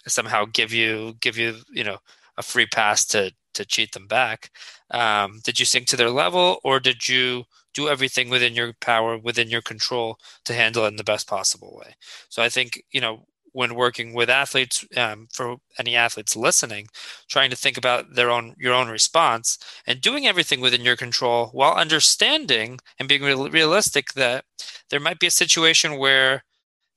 [0.06, 1.98] somehow give you give you you know
[2.38, 4.50] a free pass to to cheat them back.
[4.90, 9.18] Um, did you sink to their level, or did you do everything within your power,
[9.18, 11.94] within your control, to handle it in the best possible way?
[12.28, 16.88] So I think you know when working with athletes um, for any athletes listening
[17.28, 21.48] trying to think about their own your own response and doing everything within your control
[21.52, 24.44] while understanding and being real, realistic that
[24.90, 26.44] there might be a situation where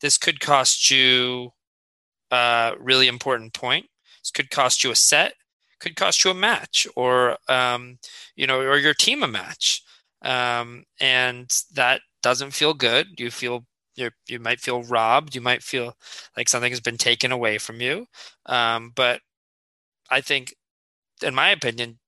[0.01, 1.51] this could cost you
[2.31, 3.85] a really important point
[4.33, 5.33] could cost you a set
[5.79, 7.97] could cost you a match or um,
[8.35, 9.81] you know or your team a match
[10.21, 15.35] um, and that doesn't feel good you feel you you might feel robbed.
[15.35, 15.95] You might feel
[16.37, 18.07] like something has been taken away from you.
[18.45, 19.21] Um, but
[20.09, 20.55] I think,
[21.23, 21.99] in my opinion,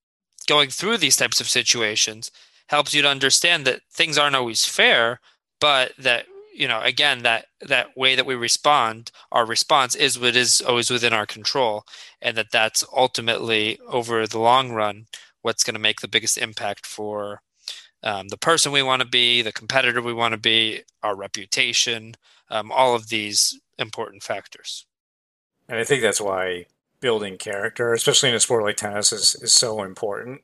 [0.46, 2.30] going through these types of situations
[2.68, 5.20] helps you to understand that things aren't always fair,
[5.60, 6.26] but that
[6.58, 10.90] you know again that that way that we respond our response is what is always
[10.90, 11.84] within our control
[12.20, 15.06] and that that's ultimately over the long run
[15.42, 17.40] what's going to make the biggest impact for
[18.02, 22.14] um, the person we want to be, the competitor we want to be, our reputation,
[22.50, 24.86] um, all of these important factors.
[25.68, 26.66] And I think that's why
[27.00, 30.42] building character, especially in a sport like tennis, is, is so important.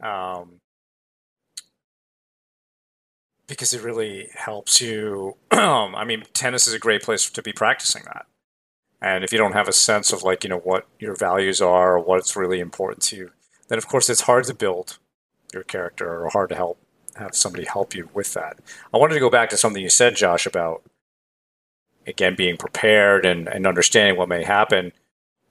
[0.00, 0.60] Um,
[3.46, 5.36] because it really helps you.
[5.54, 8.26] Um, I mean, tennis is a great place to be practicing that.
[9.00, 11.96] And if you don't have a sense of like, you know, what your values are
[11.96, 13.30] or what's really important to you,
[13.68, 14.98] then of course it's hard to build
[15.52, 16.78] your character or hard to help
[17.16, 18.58] have somebody help you with that.
[18.92, 20.82] I wanted to go back to something you said, Josh, about
[22.06, 24.92] again being prepared and, and understanding what may happen.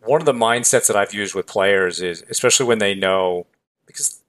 [0.04, 3.48] One of the mindsets that I've used with players is especially when they know
[3.86, 4.23] because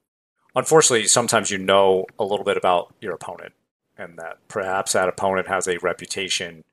[0.54, 3.52] unfortunately sometimes you know a little bit about your opponent
[3.96, 6.64] and that perhaps that opponent has a reputation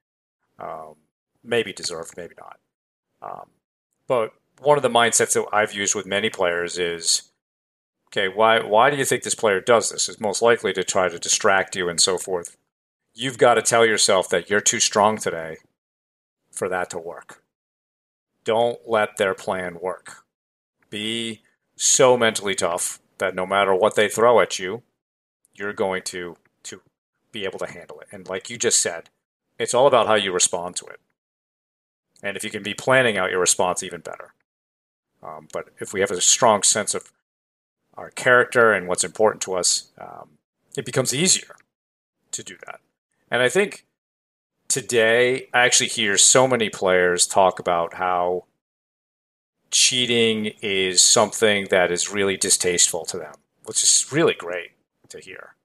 [0.60, 0.96] um,
[1.44, 2.60] maybe deserved, maybe not.
[3.22, 3.50] Um,
[4.08, 7.32] but one of the mindsets that I've used with many players is
[8.08, 10.10] okay, why why do you think this player does this?
[10.10, 12.58] Is most likely to try to distract you and so forth.
[13.14, 15.58] You've got to tell yourself that you're too strong today
[16.52, 17.44] for that to work.
[18.44, 20.24] Don't let their plan work.
[20.90, 21.42] Be
[21.76, 24.84] so mentally tough that no matter what they throw at you,
[25.54, 26.82] you're going to to
[27.32, 28.08] be able to handle it.
[28.12, 29.10] And like you just said,
[29.58, 31.00] it's all about how you respond to it.
[32.22, 34.34] And if you can be planning out your response, even better.
[35.24, 37.12] Um, but if we have a strong sense of
[37.96, 40.38] our character and what's important to us, um,
[40.76, 41.56] it becomes easier.
[42.32, 42.80] to do that.
[43.30, 43.86] And I think
[44.68, 48.46] today I actually hear so many players talk about how
[49.72, 54.72] cheating is something that is really distasteful to them, which is really great
[55.10, 55.56] to hear.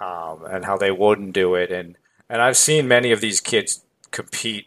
[0.00, 1.70] Um, and how they wouldn't do it.
[1.70, 1.96] And,
[2.28, 4.66] and I've seen many of these kids compete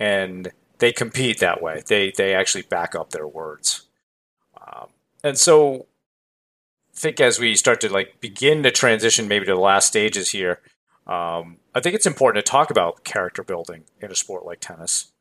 [0.00, 1.82] and they compete that way.
[1.86, 3.82] They, they actually back up their words.
[4.56, 4.88] Um,
[5.22, 5.86] and so
[6.92, 10.30] I think as we start to like begin to transition maybe to the last stages
[10.30, 10.60] here,
[11.06, 15.11] um, I think it's important to talk about character building in a sport like tennis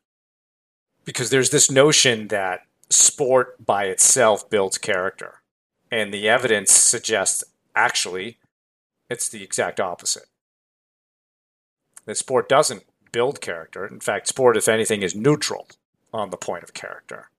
[1.05, 5.41] because there's this notion that sport by itself builds character,
[5.91, 7.43] and the evidence suggests
[7.75, 8.37] actually
[9.09, 10.25] it's the exact opposite.
[12.05, 13.85] That sport doesn't build character.
[13.85, 15.67] In fact, sport, if anything, is neutral
[16.13, 17.29] on the point of character.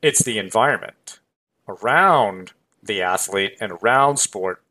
[0.00, 1.20] It's the environment
[1.68, 2.52] around
[2.82, 4.62] the athlete and around sport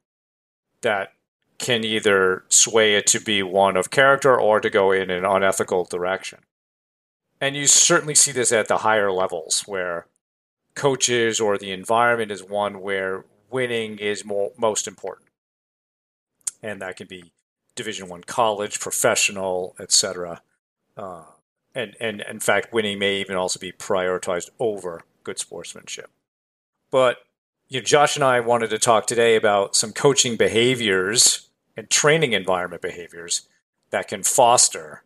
[0.81, 1.13] that
[1.57, 5.85] can either sway it to be one of character or to go in an unethical
[5.85, 6.39] direction.
[7.41, 10.05] And you certainly see this at the higher levels where
[10.75, 15.29] coaches or the environment is one where winning is more, most important.
[16.61, 17.33] And that can be
[17.75, 20.43] Division One college, professional, etc.
[20.95, 21.23] Uh,
[21.73, 26.11] and and in fact, winning may even also be prioritized over good sportsmanship.
[26.91, 27.17] But
[27.69, 32.33] you know, Josh and I wanted to talk today about some coaching behaviors and training
[32.33, 33.47] environment behaviors
[33.89, 35.03] that can foster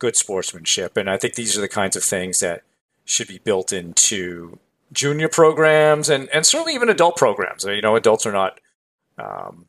[0.00, 0.96] good sportsmanship.
[0.96, 2.64] And I think these are the kinds of things that
[3.04, 4.58] should be built into
[4.92, 7.64] junior programs and, and certainly even adult programs.
[7.64, 8.58] You know, adults are not
[9.16, 9.66] um,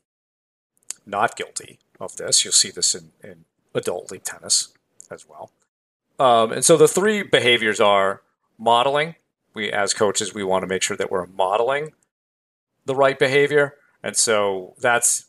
[1.05, 2.43] not guilty of this.
[2.43, 4.69] You'll see this in, in adult league tennis
[5.11, 5.51] as well.
[6.19, 8.21] Um, and so the three behaviors are
[8.57, 9.15] modeling.
[9.53, 11.91] We, as coaches, we want to make sure that we're modeling
[12.85, 13.75] the right behavior.
[14.01, 15.25] And so that's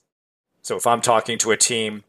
[0.63, 2.05] so if I'm talking to a team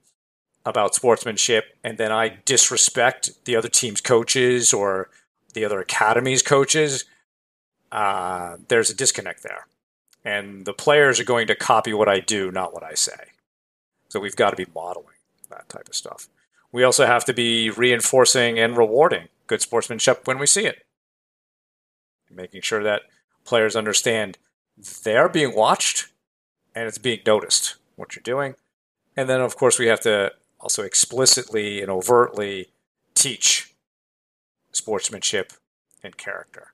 [0.66, 5.09] about sportsmanship and then I disrespect the other team's coaches or
[5.53, 7.05] the other academy's coaches,
[7.91, 9.68] uh, there's a disconnect there.
[10.24, 13.32] And the players are going to copy what I do, not what I say.
[14.07, 15.16] So we've got to be modeling
[15.49, 16.28] that type of stuff.
[16.72, 20.86] We also have to be reinforcing and rewarding good sportsmanship when we see it.
[22.32, 23.03] Making sure that
[23.43, 24.38] players understand
[25.03, 26.07] they're being watched
[26.74, 28.55] and it's being noticed what you're doing.
[29.16, 30.32] And then, of course, we have to
[30.64, 32.70] also explicitly and overtly
[33.14, 33.76] teach
[34.72, 35.51] sportsmanship
[36.01, 36.74] and character.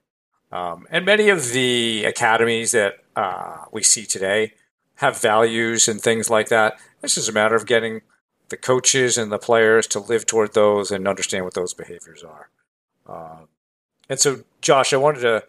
[0.52, 4.54] Um, and many of the academies that uh, we see today
[4.96, 6.78] have values and things like that.
[7.00, 8.02] This is a matter of getting
[8.48, 12.48] the coaches and the players to live toward those and understand what those behaviors are.
[13.08, 13.48] Um,
[14.08, 15.44] and so, Josh, I wanted to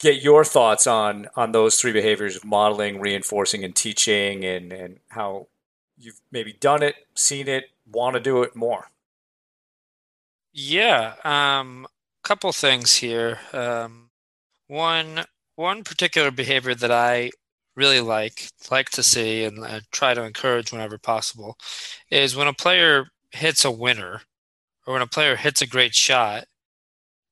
[0.00, 4.98] get your thoughts on on those three behaviors of modeling, reinforcing, and teaching, and and
[5.08, 5.46] how
[5.96, 8.90] you've maybe done it, seen it, want to do it more.
[10.52, 11.86] Yeah, um,
[12.22, 13.38] couple things here.
[13.52, 14.10] Um,
[14.68, 15.24] one
[15.56, 17.30] one particular behavior that I
[17.76, 21.58] really like like to see and uh, try to encourage whenever possible
[22.10, 24.22] is when a player hits a winner
[24.86, 26.46] or when a player hits a great shot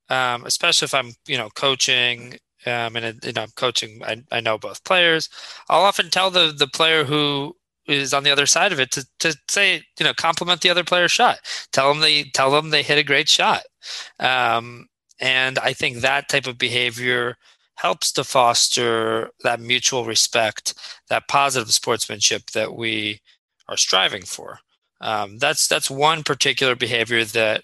[0.09, 2.37] um, especially if I'm you know coaching
[2.67, 4.03] um, and you know, I'm coaching.
[4.05, 5.31] I, I know both players.
[5.69, 7.57] I'll often tell the the player who
[7.91, 10.85] is on the other side of it to, to say, you know, compliment the other
[10.85, 11.39] player's shot.
[11.73, 13.63] Tell them they tell them they hit a great shot.
[14.19, 14.89] Um,
[15.21, 17.37] and I think that type of behavior
[17.77, 20.75] helps to foster that mutual respect,
[21.09, 23.21] that positive sportsmanship that we
[23.69, 24.59] are striving for.
[25.01, 27.63] Um, that's that's one particular behavior that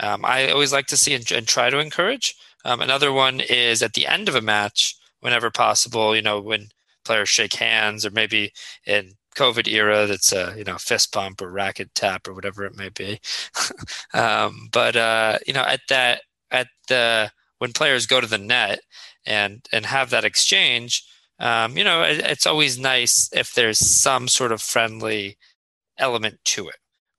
[0.00, 2.34] um, I always like to see and, and try to encourage.
[2.64, 6.68] Um, another one is at the end of a match, whenever possible, you know, when
[7.04, 8.52] players shake hands or maybe
[8.86, 12.76] in COVID era, that's a, you know, fist pump or racket tap or whatever it
[12.76, 13.20] may be.
[14.14, 18.80] um, but, uh, you know, at that, at the, when players go to the net
[19.26, 21.04] and, and have that exchange,
[21.38, 25.36] um, you know, it, it's always nice if there's some sort of friendly
[25.98, 26.76] element to it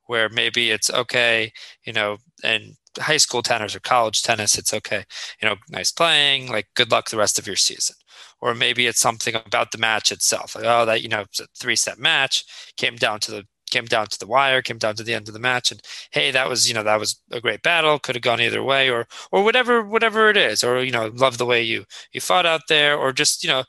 [0.08, 1.52] where maybe it's okay,
[1.84, 5.04] you know, and high school tennis or college tennis, it's okay.
[5.42, 7.96] You know, nice playing, like good luck the rest of your season.
[8.42, 10.56] Or maybe it's something about the match itself.
[10.56, 12.44] Like, oh, that, you know, it's a three set match,
[12.78, 15.34] came down to the came down to the wire, came down to the end of
[15.34, 15.82] the match, and
[16.12, 18.90] hey, that was, you know, that was a great battle, could have gone either way,
[18.90, 22.46] or or whatever, whatever it is, or you know, love the way you you fought
[22.46, 23.64] out there, or just, you know,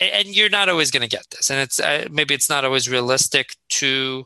[0.00, 2.88] and you're not always going to get this, and it's uh, maybe it's not always
[2.88, 4.24] realistic to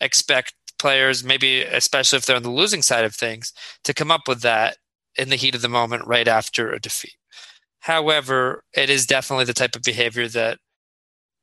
[0.00, 3.52] expect players, maybe especially if they're on the losing side of things,
[3.84, 4.76] to come up with that
[5.16, 7.14] in the heat of the moment right after a defeat.
[7.82, 10.58] However, it is definitely the type of behavior that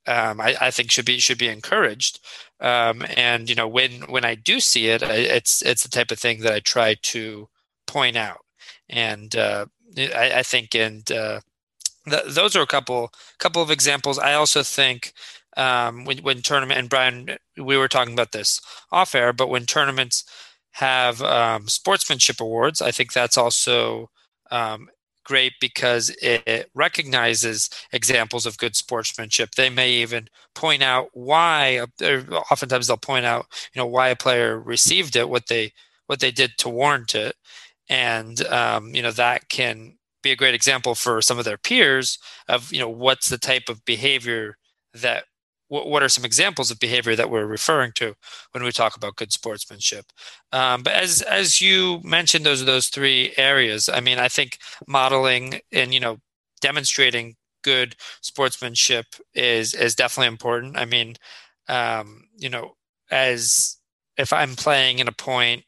[0.06, 2.18] um, I, I, think should be should be encouraged.
[2.60, 6.18] Um, and you know, when when I do see it, it's it's the type of
[6.18, 7.48] thing that I try to
[7.86, 8.40] point out.
[8.88, 9.66] And uh,
[9.98, 11.40] I, I, think, and uh,
[12.08, 14.18] th- those are a couple couple of examples.
[14.18, 15.12] I also think
[15.58, 19.66] um, when when tournament and Brian, we were talking about this off air, but when
[19.66, 20.24] tournaments
[20.72, 24.08] have um, sportsmanship awards, I think that's also
[24.50, 24.88] um,
[25.30, 29.52] great because it recognizes examples of good sportsmanship.
[29.52, 30.26] They may even
[30.56, 31.86] point out why.
[32.50, 35.72] Oftentimes, they'll point out, you know, why a player received it, what they
[36.08, 37.36] what they did to warrant it,
[37.88, 42.18] and um, you know that can be a great example for some of their peers
[42.48, 44.56] of you know what's the type of behavior
[44.92, 45.24] that
[45.70, 48.14] what what are some examples of behavior that we're referring to
[48.50, 50.06] when we talk about good sportsmanship?
[50.52, 53.88] Um, but as as you mentioned, those are those three areas.
[53.88, 56.18] I mean, I think modeling and you know
[56.60, 60.76] demonstrating good sportsmanship is is definitely important.
[60.76, 61.14] I mean,
[61.68, 62.74] um, you know,
[63.10, 63.76] as
[64.18, 65.64] if I'm playing in a point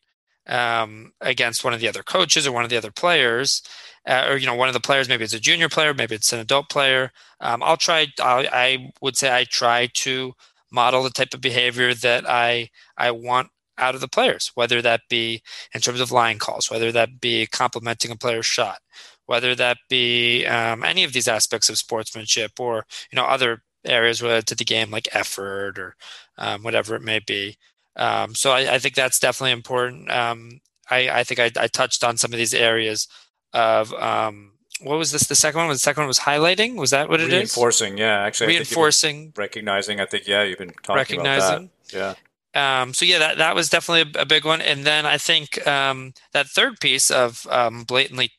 [0.48, 3.62] um, against one of the other coaches or one of the other players,
[4.09, 6.32] uh, or you know one of the players maybe it's a junior player maybe it's
[6.32, 7.12] an adult player.
[7.40, 10.32] Um, i'll try I'll, i would say i try to
[10.70, 13.48] model the type of behavior that i i want
[13.78, 15.42] out of the players whether that be
[15.74, 18.78] in terms of line calls whether that be complimenting a player's shot
[19.26, 24.22] whether that be um, any of these aspects of sportsmanship or you know other areas
[24.22, 25.96] related to the game like effort or
[26.38, 27.57] um, whatever it may be.
[27.96, 30.11] Um, so I, I, think that's definitely important.
[30.11, 33.07] Um, I, I, think I, I, touched on some of these areas
[33.53, 35.26] of um, what was this?
[35.26, 36.76] The second one was the second one was highlighting.
[36.76, 38.00] Was that what it reinforcing, is?
[38.00, 40.00] Yeah, actually, reinforcing, recognizing.
[40.00, 41.55] I think yeah, you've been talking recognizing.
[41.55, 41.96] about that.
[41.96, 42.14] Yeah.
[42.55, 44.61] Um, so yeah, that that was definitely a, a, big one.
[44.61, 48.32] And then I think um, that third piece of um, blatantly,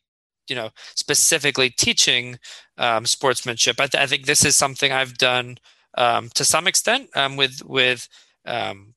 [0.48, 2.38] you know, specifically teaching
[2.78, 3.80] um, sportsmanship.
[3.80, 5.58] I, th- I, think this is something I've done
[5.98, 8.08] um, to some extent um, with with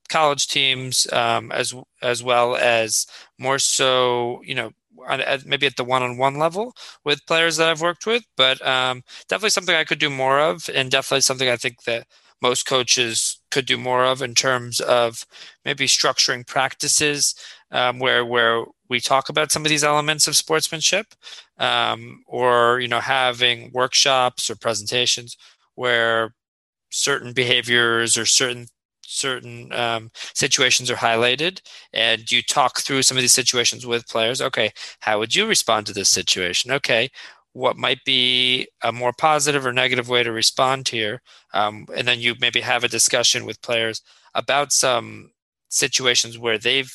[0.08, 3.06] college teams as as well as
[3.38, 4.72] more so, you know,
[5.44, 6.74] maybe at the one-on-one level
[7.04, 10.68] with players that I've worked with, but um, definitely something I could do more of,
[10.74, 12.06] and definitely something I think that
[12.42, 15.24] most coaches could do more of in terms of
[15.64, 17.34] maybe structuring practices
[17.70, 21.06] um, where where we talk about some of these elements of sportsmanship,
[21.58, 25.36] um, or you know having workshops or presentations
[25.74, 26.34] where
[26.90, 28.68] certain behaviors or certain
[29.08, 31.60] certain um, situations are highlighted
[31.92, 34.40] and you talk through some of these situations with players.
[34.40, 36.72] Okay how would you respond to this situation?
[36.72, 37.08] Okay
[37.52, 41.22] what might be a more positive or negative way to respond here?
[41.54, 44.02] Um, and then you maybe have a discussion with players
[44.34, 45.30] about some
[45.70, 46.92] situations where they've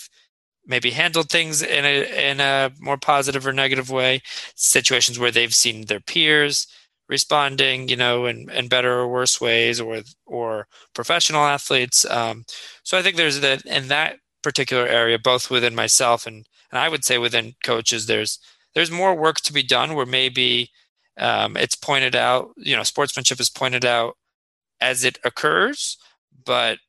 [0.66, 4.22] maybe handled things in a in a more positive or negative way
[4.56, 6.68] situations where they've seen their peers
[7.12, 12.06] responding, you know, in, in better or worse ways, or or professional athletes.
[12.06, 12.46] Um,
[12.84, 16.90] so I think there's that in that particular area, both within myself and and I
[16.90, 18.40] would say within coaches, there's
[18.74, 20.72] there's more work to be done where maybe
[21.18, 24.18] um, it's pointed out, you know, sportsmanship is pointed out
[24.82, 25.98] as it occurs,
[26.46, 26.80] but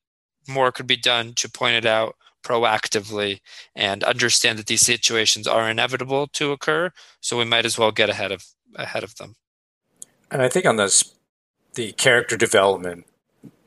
[0.49, 2.15] more could be done to point it out
[2.45, 3.41] proactively
[3.77, 6.91] and understand that these situations are inevitable to occur.
[7.21, 8.45] So we might as well get ahead of
[8.77, 9.35] ahead of them.
[10.33, 11.15] And I think on this,
[11.75, 13.05] the character development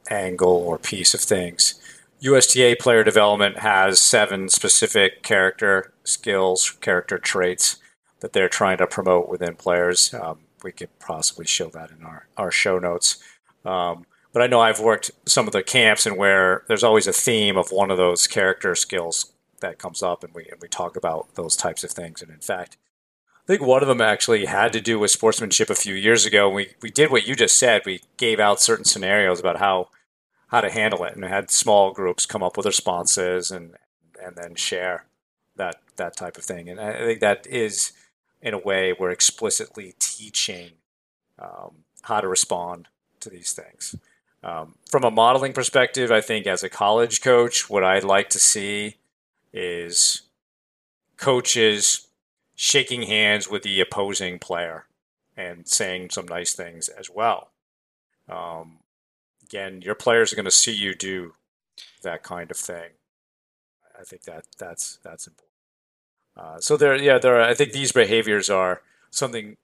[0.09, 1.75] angle or piece of things,
[2.21, 7.77] USTA player development has seven specific character skills, character traits
[8.21, 10.11] that they're trying to promote within players.
[10.15, 13.23] Um, we could possibly show that in our, our show notes.
[13.63, 17.13] Um, but I know I've worked some of the camps and where there's always a
[17.13, 20.97] theme of one of those character skills that comes up, and we and we talk
[20.97, 22.23] about those types of things.
[22.23, 22.75] And in fact,
[23.45, 26.49] I think one of them actually had to do with sportsmanship a few years ago.
[26.49, 27.83] We we did what you just said.
[27.85, 29.89] We gave out certain scenarios about how
[30.47, 33.75] how to handle it, and had small groups come up with responses and
[34.23, 35.05] and then share
[35.57, 36.69] that that type of thing.
[36.69, 37.93] And I think that is,
[38.41, 40.71] in a way, we're explicitly teaching
[41.37, 42.87] um, how to respond
[43.19, 43.95] to these things.
[44.43, 48.39] Um, from a modeling perspective, I think as a college coach, what I'd like to
[48.39, 48.95] see
[49.53, 50.23] is
[51.17, 52.04] coaches
[52.55, 54.85] shaking hands with the opposing player
[55.35, 57.51] and saying some nice things as well.
[58.29, 58.79] Um,
[59.43, 61.33] again, your players are going to see you do
[62.01, 62.91] that kind of thing.
[63.99, 65.45] I think that that's that's important.
[66.37, 67.39] Uh, so there, yeah, there.
[67.39, 69.57] Are, I think these behaviors are something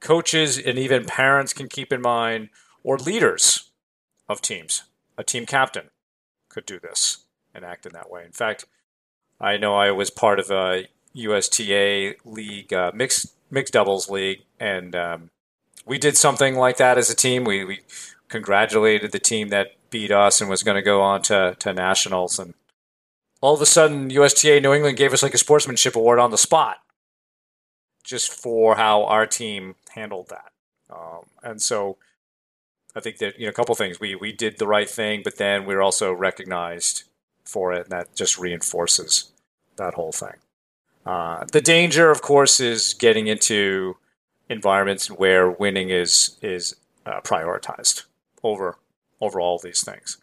[0.00, 2.48] coaches and even parents can keep in mind,
[2.82, 3.70] or leaders
[4.28, 4.84] of teams.
[5.16, 5.90] A team captain
[6.48, 7.24] could do this
[7.54, 8.24] and act in that way.
[8.24, 8.64] In fact,
[9.40, 10.86] I know I was part of a
[11.16, 15.30] USTA league, uh, mixed mixed doubles league, and um,
[15.84, 17.44] we did something like that as a team.
[17.44, 17.80] We we
[18.28, 22.38] congratulated the team that beat us and was going to go on to, to nationals.
[22.38, 22.54] And
[23.40, 26.38] all of a sudden, USTA New England gave us like a sportsmanship award on the
[26.38, 26.78] spot
[28.02, 30.52] just for how our team handled that.
[30.90, 31.96] Um, and so
[32.94, 33.98] I think that, you know, a couple things.
[33.98, 37.04] We, we did the right thing, but then we are also recognized
[37.44, 39.32] for it, and that just reinforces
[39.76, 40.34] that whole thing.
[41.06, 43.96] Uh, the danger, of course, is getting into
[44.50, 46.74] environments where winning is is
[47.06, 48.04] uh, prioritized
[48.42, 48.76] over
[49.20, 50.18] over all these things.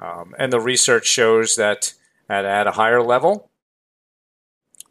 [0.00, 1.94] Um, and the research shows that
[2.28, 3.50] at, at a higher level,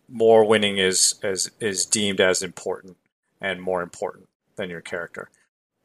[0.07, 2.97] more winning is, is is deemed as important
[3.41, 5.29] and more important than your character.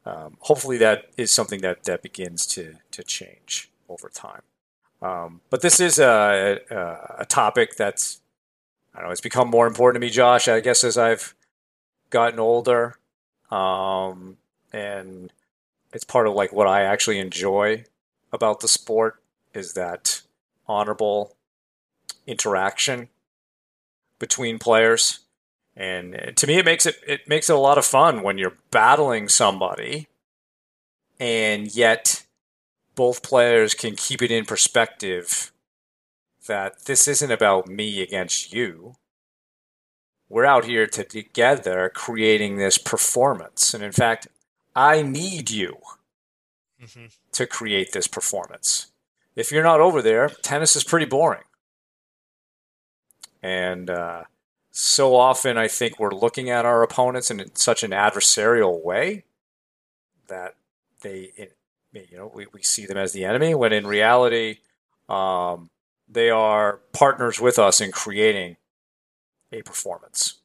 [0.05, 4.41] Um, hopefully, that is something that that begins to to change over time.
[5.01, 8.21] Um, but this is a, a, a topic that's
[8.97, 9.11] I don't know.
[9.11, 10.47] It's become more important to me, Josh.
[10.47, 11.35] I guess as I've
[12.09, 12.95] gotten older,
[13.51, 14.37] um,
[14.73, 15.31] and
[15.93, 17.83] it's part of like what I actually enjoy
[18.33, 19.21] about the sport
[19.53, 20.23] is that
[20.67, 21.35] honorable
[22.25, 23.09] interaction
[24.17, 25.19] between players.
[25.75, 28.57] And to me, it makes it it makes it a lot of fun when you're
[28.71, 30.07] battling somebody,
[31.19, 32.23] and yet
[32.95, 35.51] both players can keep it in perspective
[36.47, 38.95] that this isn't about me against you.
[40.29, 43.73] We're out here to together creating this performance.
[43.73, 44.27] And in fact,
[44.75, 45.77] I need you
[46.81, 47.05] mm-hmm.
[47.31, 48.87] to create this performance.
[49.35, 51.43] If you're not over there, tennis is pretty boring.
[53.41, 54.23] And uh,
[54.71, 59.23] so often, I think we're looking at our opponents in such an adversarial way
[60.27, 60.55] that
[61.01, 61.31] they,
[61.93, 64.57] you know, we, we see them as the enemy, when in reality,
[65.07, 65.69] um,
[66.07, 68.57] they are partners with us in creating
[69.51, 70.35] a performance.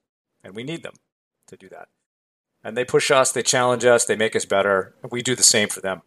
[0.42, 0.94] And we need them
[1.46, 1.88] to do that.
[2.64, 4.94] And they push us, they challenge us, they make us better.
[5.02, 6.02] And we do the same for them.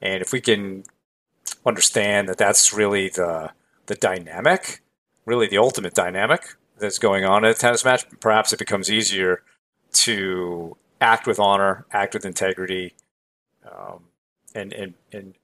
[0.00, 0.84] And if we can
[1.64, 3.50] understand that that's really the,
[3.86, 4.82] the dynamic,
[5.24, 9.42] really the ultimate dynamic that's going on in a tennis match, perhaps it becomes easier
[9.92, 12.94] to act with honor, act with integrity,
[13.64, 14.04] um,
[14.54, 15.34] and, and, and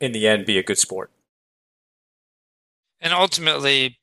[0.00, 1.10] in the end, be a good sport
[3.00, 3.98] and ultimately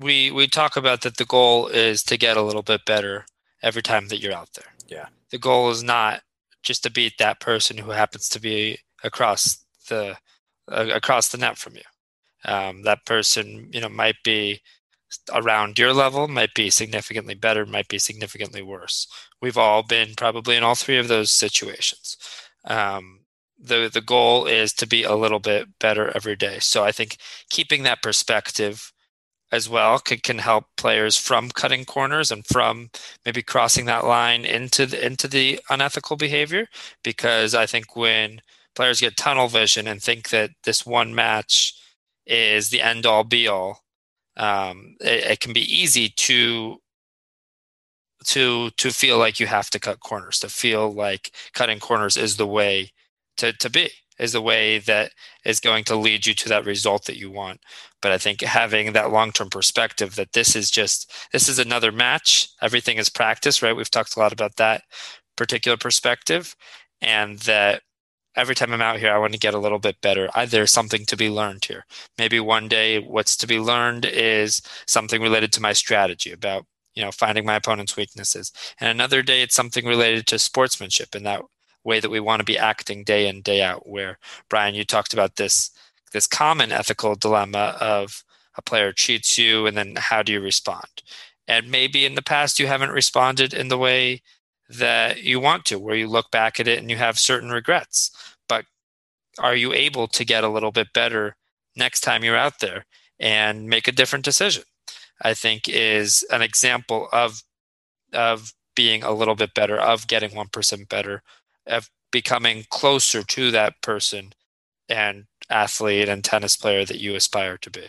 [0.00, 3.26] we we talk about that the goal is to get a little bit better
[3.62, 4.72] every time that you're out there.
[4.86, 5.06] Yeah.
[5.30, 6.22] The goal is not
[6.62, 10.16] just to beat that person who happens to be across the
[10.70, 11.82] uh, across the net from you.
[12.44, 14.60] Um, that person you know might be
[15.32, 19.06] around your level might be significantly better might be significantly worse.
[19.40, 22.16] We've all been probably in all three of those situations.
[22.64, 23.17] Um,
[23.58, 26.58] the the goal is to be a little bit better every day.
[26.60, 27.18] So I think
[27.50, 28.92] keeping that perspective
[29.50, 32.90] as well can, can help players from cutting corners and from
[33.24, 36.68] maybe crossing that line into the, into the unethical behavior
[37.02, 38.40] because I think when
[38.74, 41.74] players get tunnel vision and think that this one match
[42.26, 43.82] is the end all be all
[44.36, 46.78] um, it, it can be easy to
[48.24, 52.36] to to feel like you have to cut corners to feel like cutting corners is
[52.36, 52.92] the way
[53.38, 55.12] to, to be is the way that
[55.44, 57.60] is going to lead you to that result that you want.
[58.02, 62.48] But i think having that long-term perspective that this is just this is another match
[62.62, 63.76] everything is practice right?
[63.76, 64.82] We've talked a lot about that
[65.36, 66.54] particular perspective
[67.00, 67.82] and that
[68.36, 70.28] every time i'm out here i want to get a little bit better.
[70.46, 71.84] There's something to be learned here.
[72.18, 76.64] Maybe one day what's to be learned is something related to my strategy about
[76.94, 78.52] you know finding my opponent's weaknesses.
[78.80, 81.42] And another day it's something related to sportsmanship and that
[81.84, 84.18] way that we want to be acting day in day out where
[84.48, 85.70] brian you talked about this
[86.12, 88.24] this common ethical dilemma of
[88.56, 91.02] a player cheats you and then how do you respond?
[91.46, 94.22] And maybe in the past you haven't responded in the way
[94.68, 98.10] that you want to where you look back at it and you have certain regrets.
[98.48, 98.66] But
[99.38, 101.36] are you able to get a little bit better
[101.76, 102.84] next time you're out there
[103.18, 104.64] and make a different decision?
[105.22, 107.42] I think is an example of
[108.12, 111.22] of being a little bit better of getting 1% better
[111.68, 114.32] of becoming closer to that person
[114.88, 117.88] and athlete and tennis player that you aspire to be.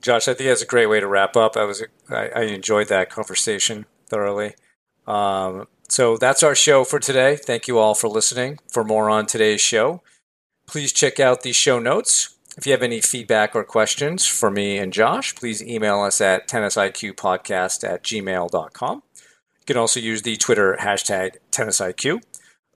[0.00, 1.56] Josh, I think that's a great way to wrap up.
[1.56, 4.54] I was I, I enjoyed that conversation thoroughly.
[5.06, 7.36] Um, so that's our show for today.
[7.36, 8.58] Thank you all for listening.
[8.70, 10.02] For more on today's show,
[10.66, 12.34] please check out the show notes.
[12.56, 16.48] If you have any feedback or questions for me and Josh, please email us at
[16.48, 19.02] tennisiqpodcast at gmail.com.
[19.16, 22.20] You can also use the Twitter hashtag tennisiq.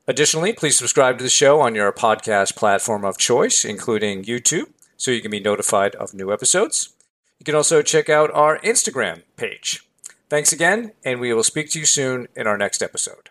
[0.09, 5.13] Additionally, please subscribe to the show on your podcast platform of choice, including YouTube, so
[5.13, 6.93] you can be notified of new episodes.
[7.39, 9.87] You can also check out our Instagram page.
[10.29, 13.31] Thanks again, and we will speak to you soon in our next episode.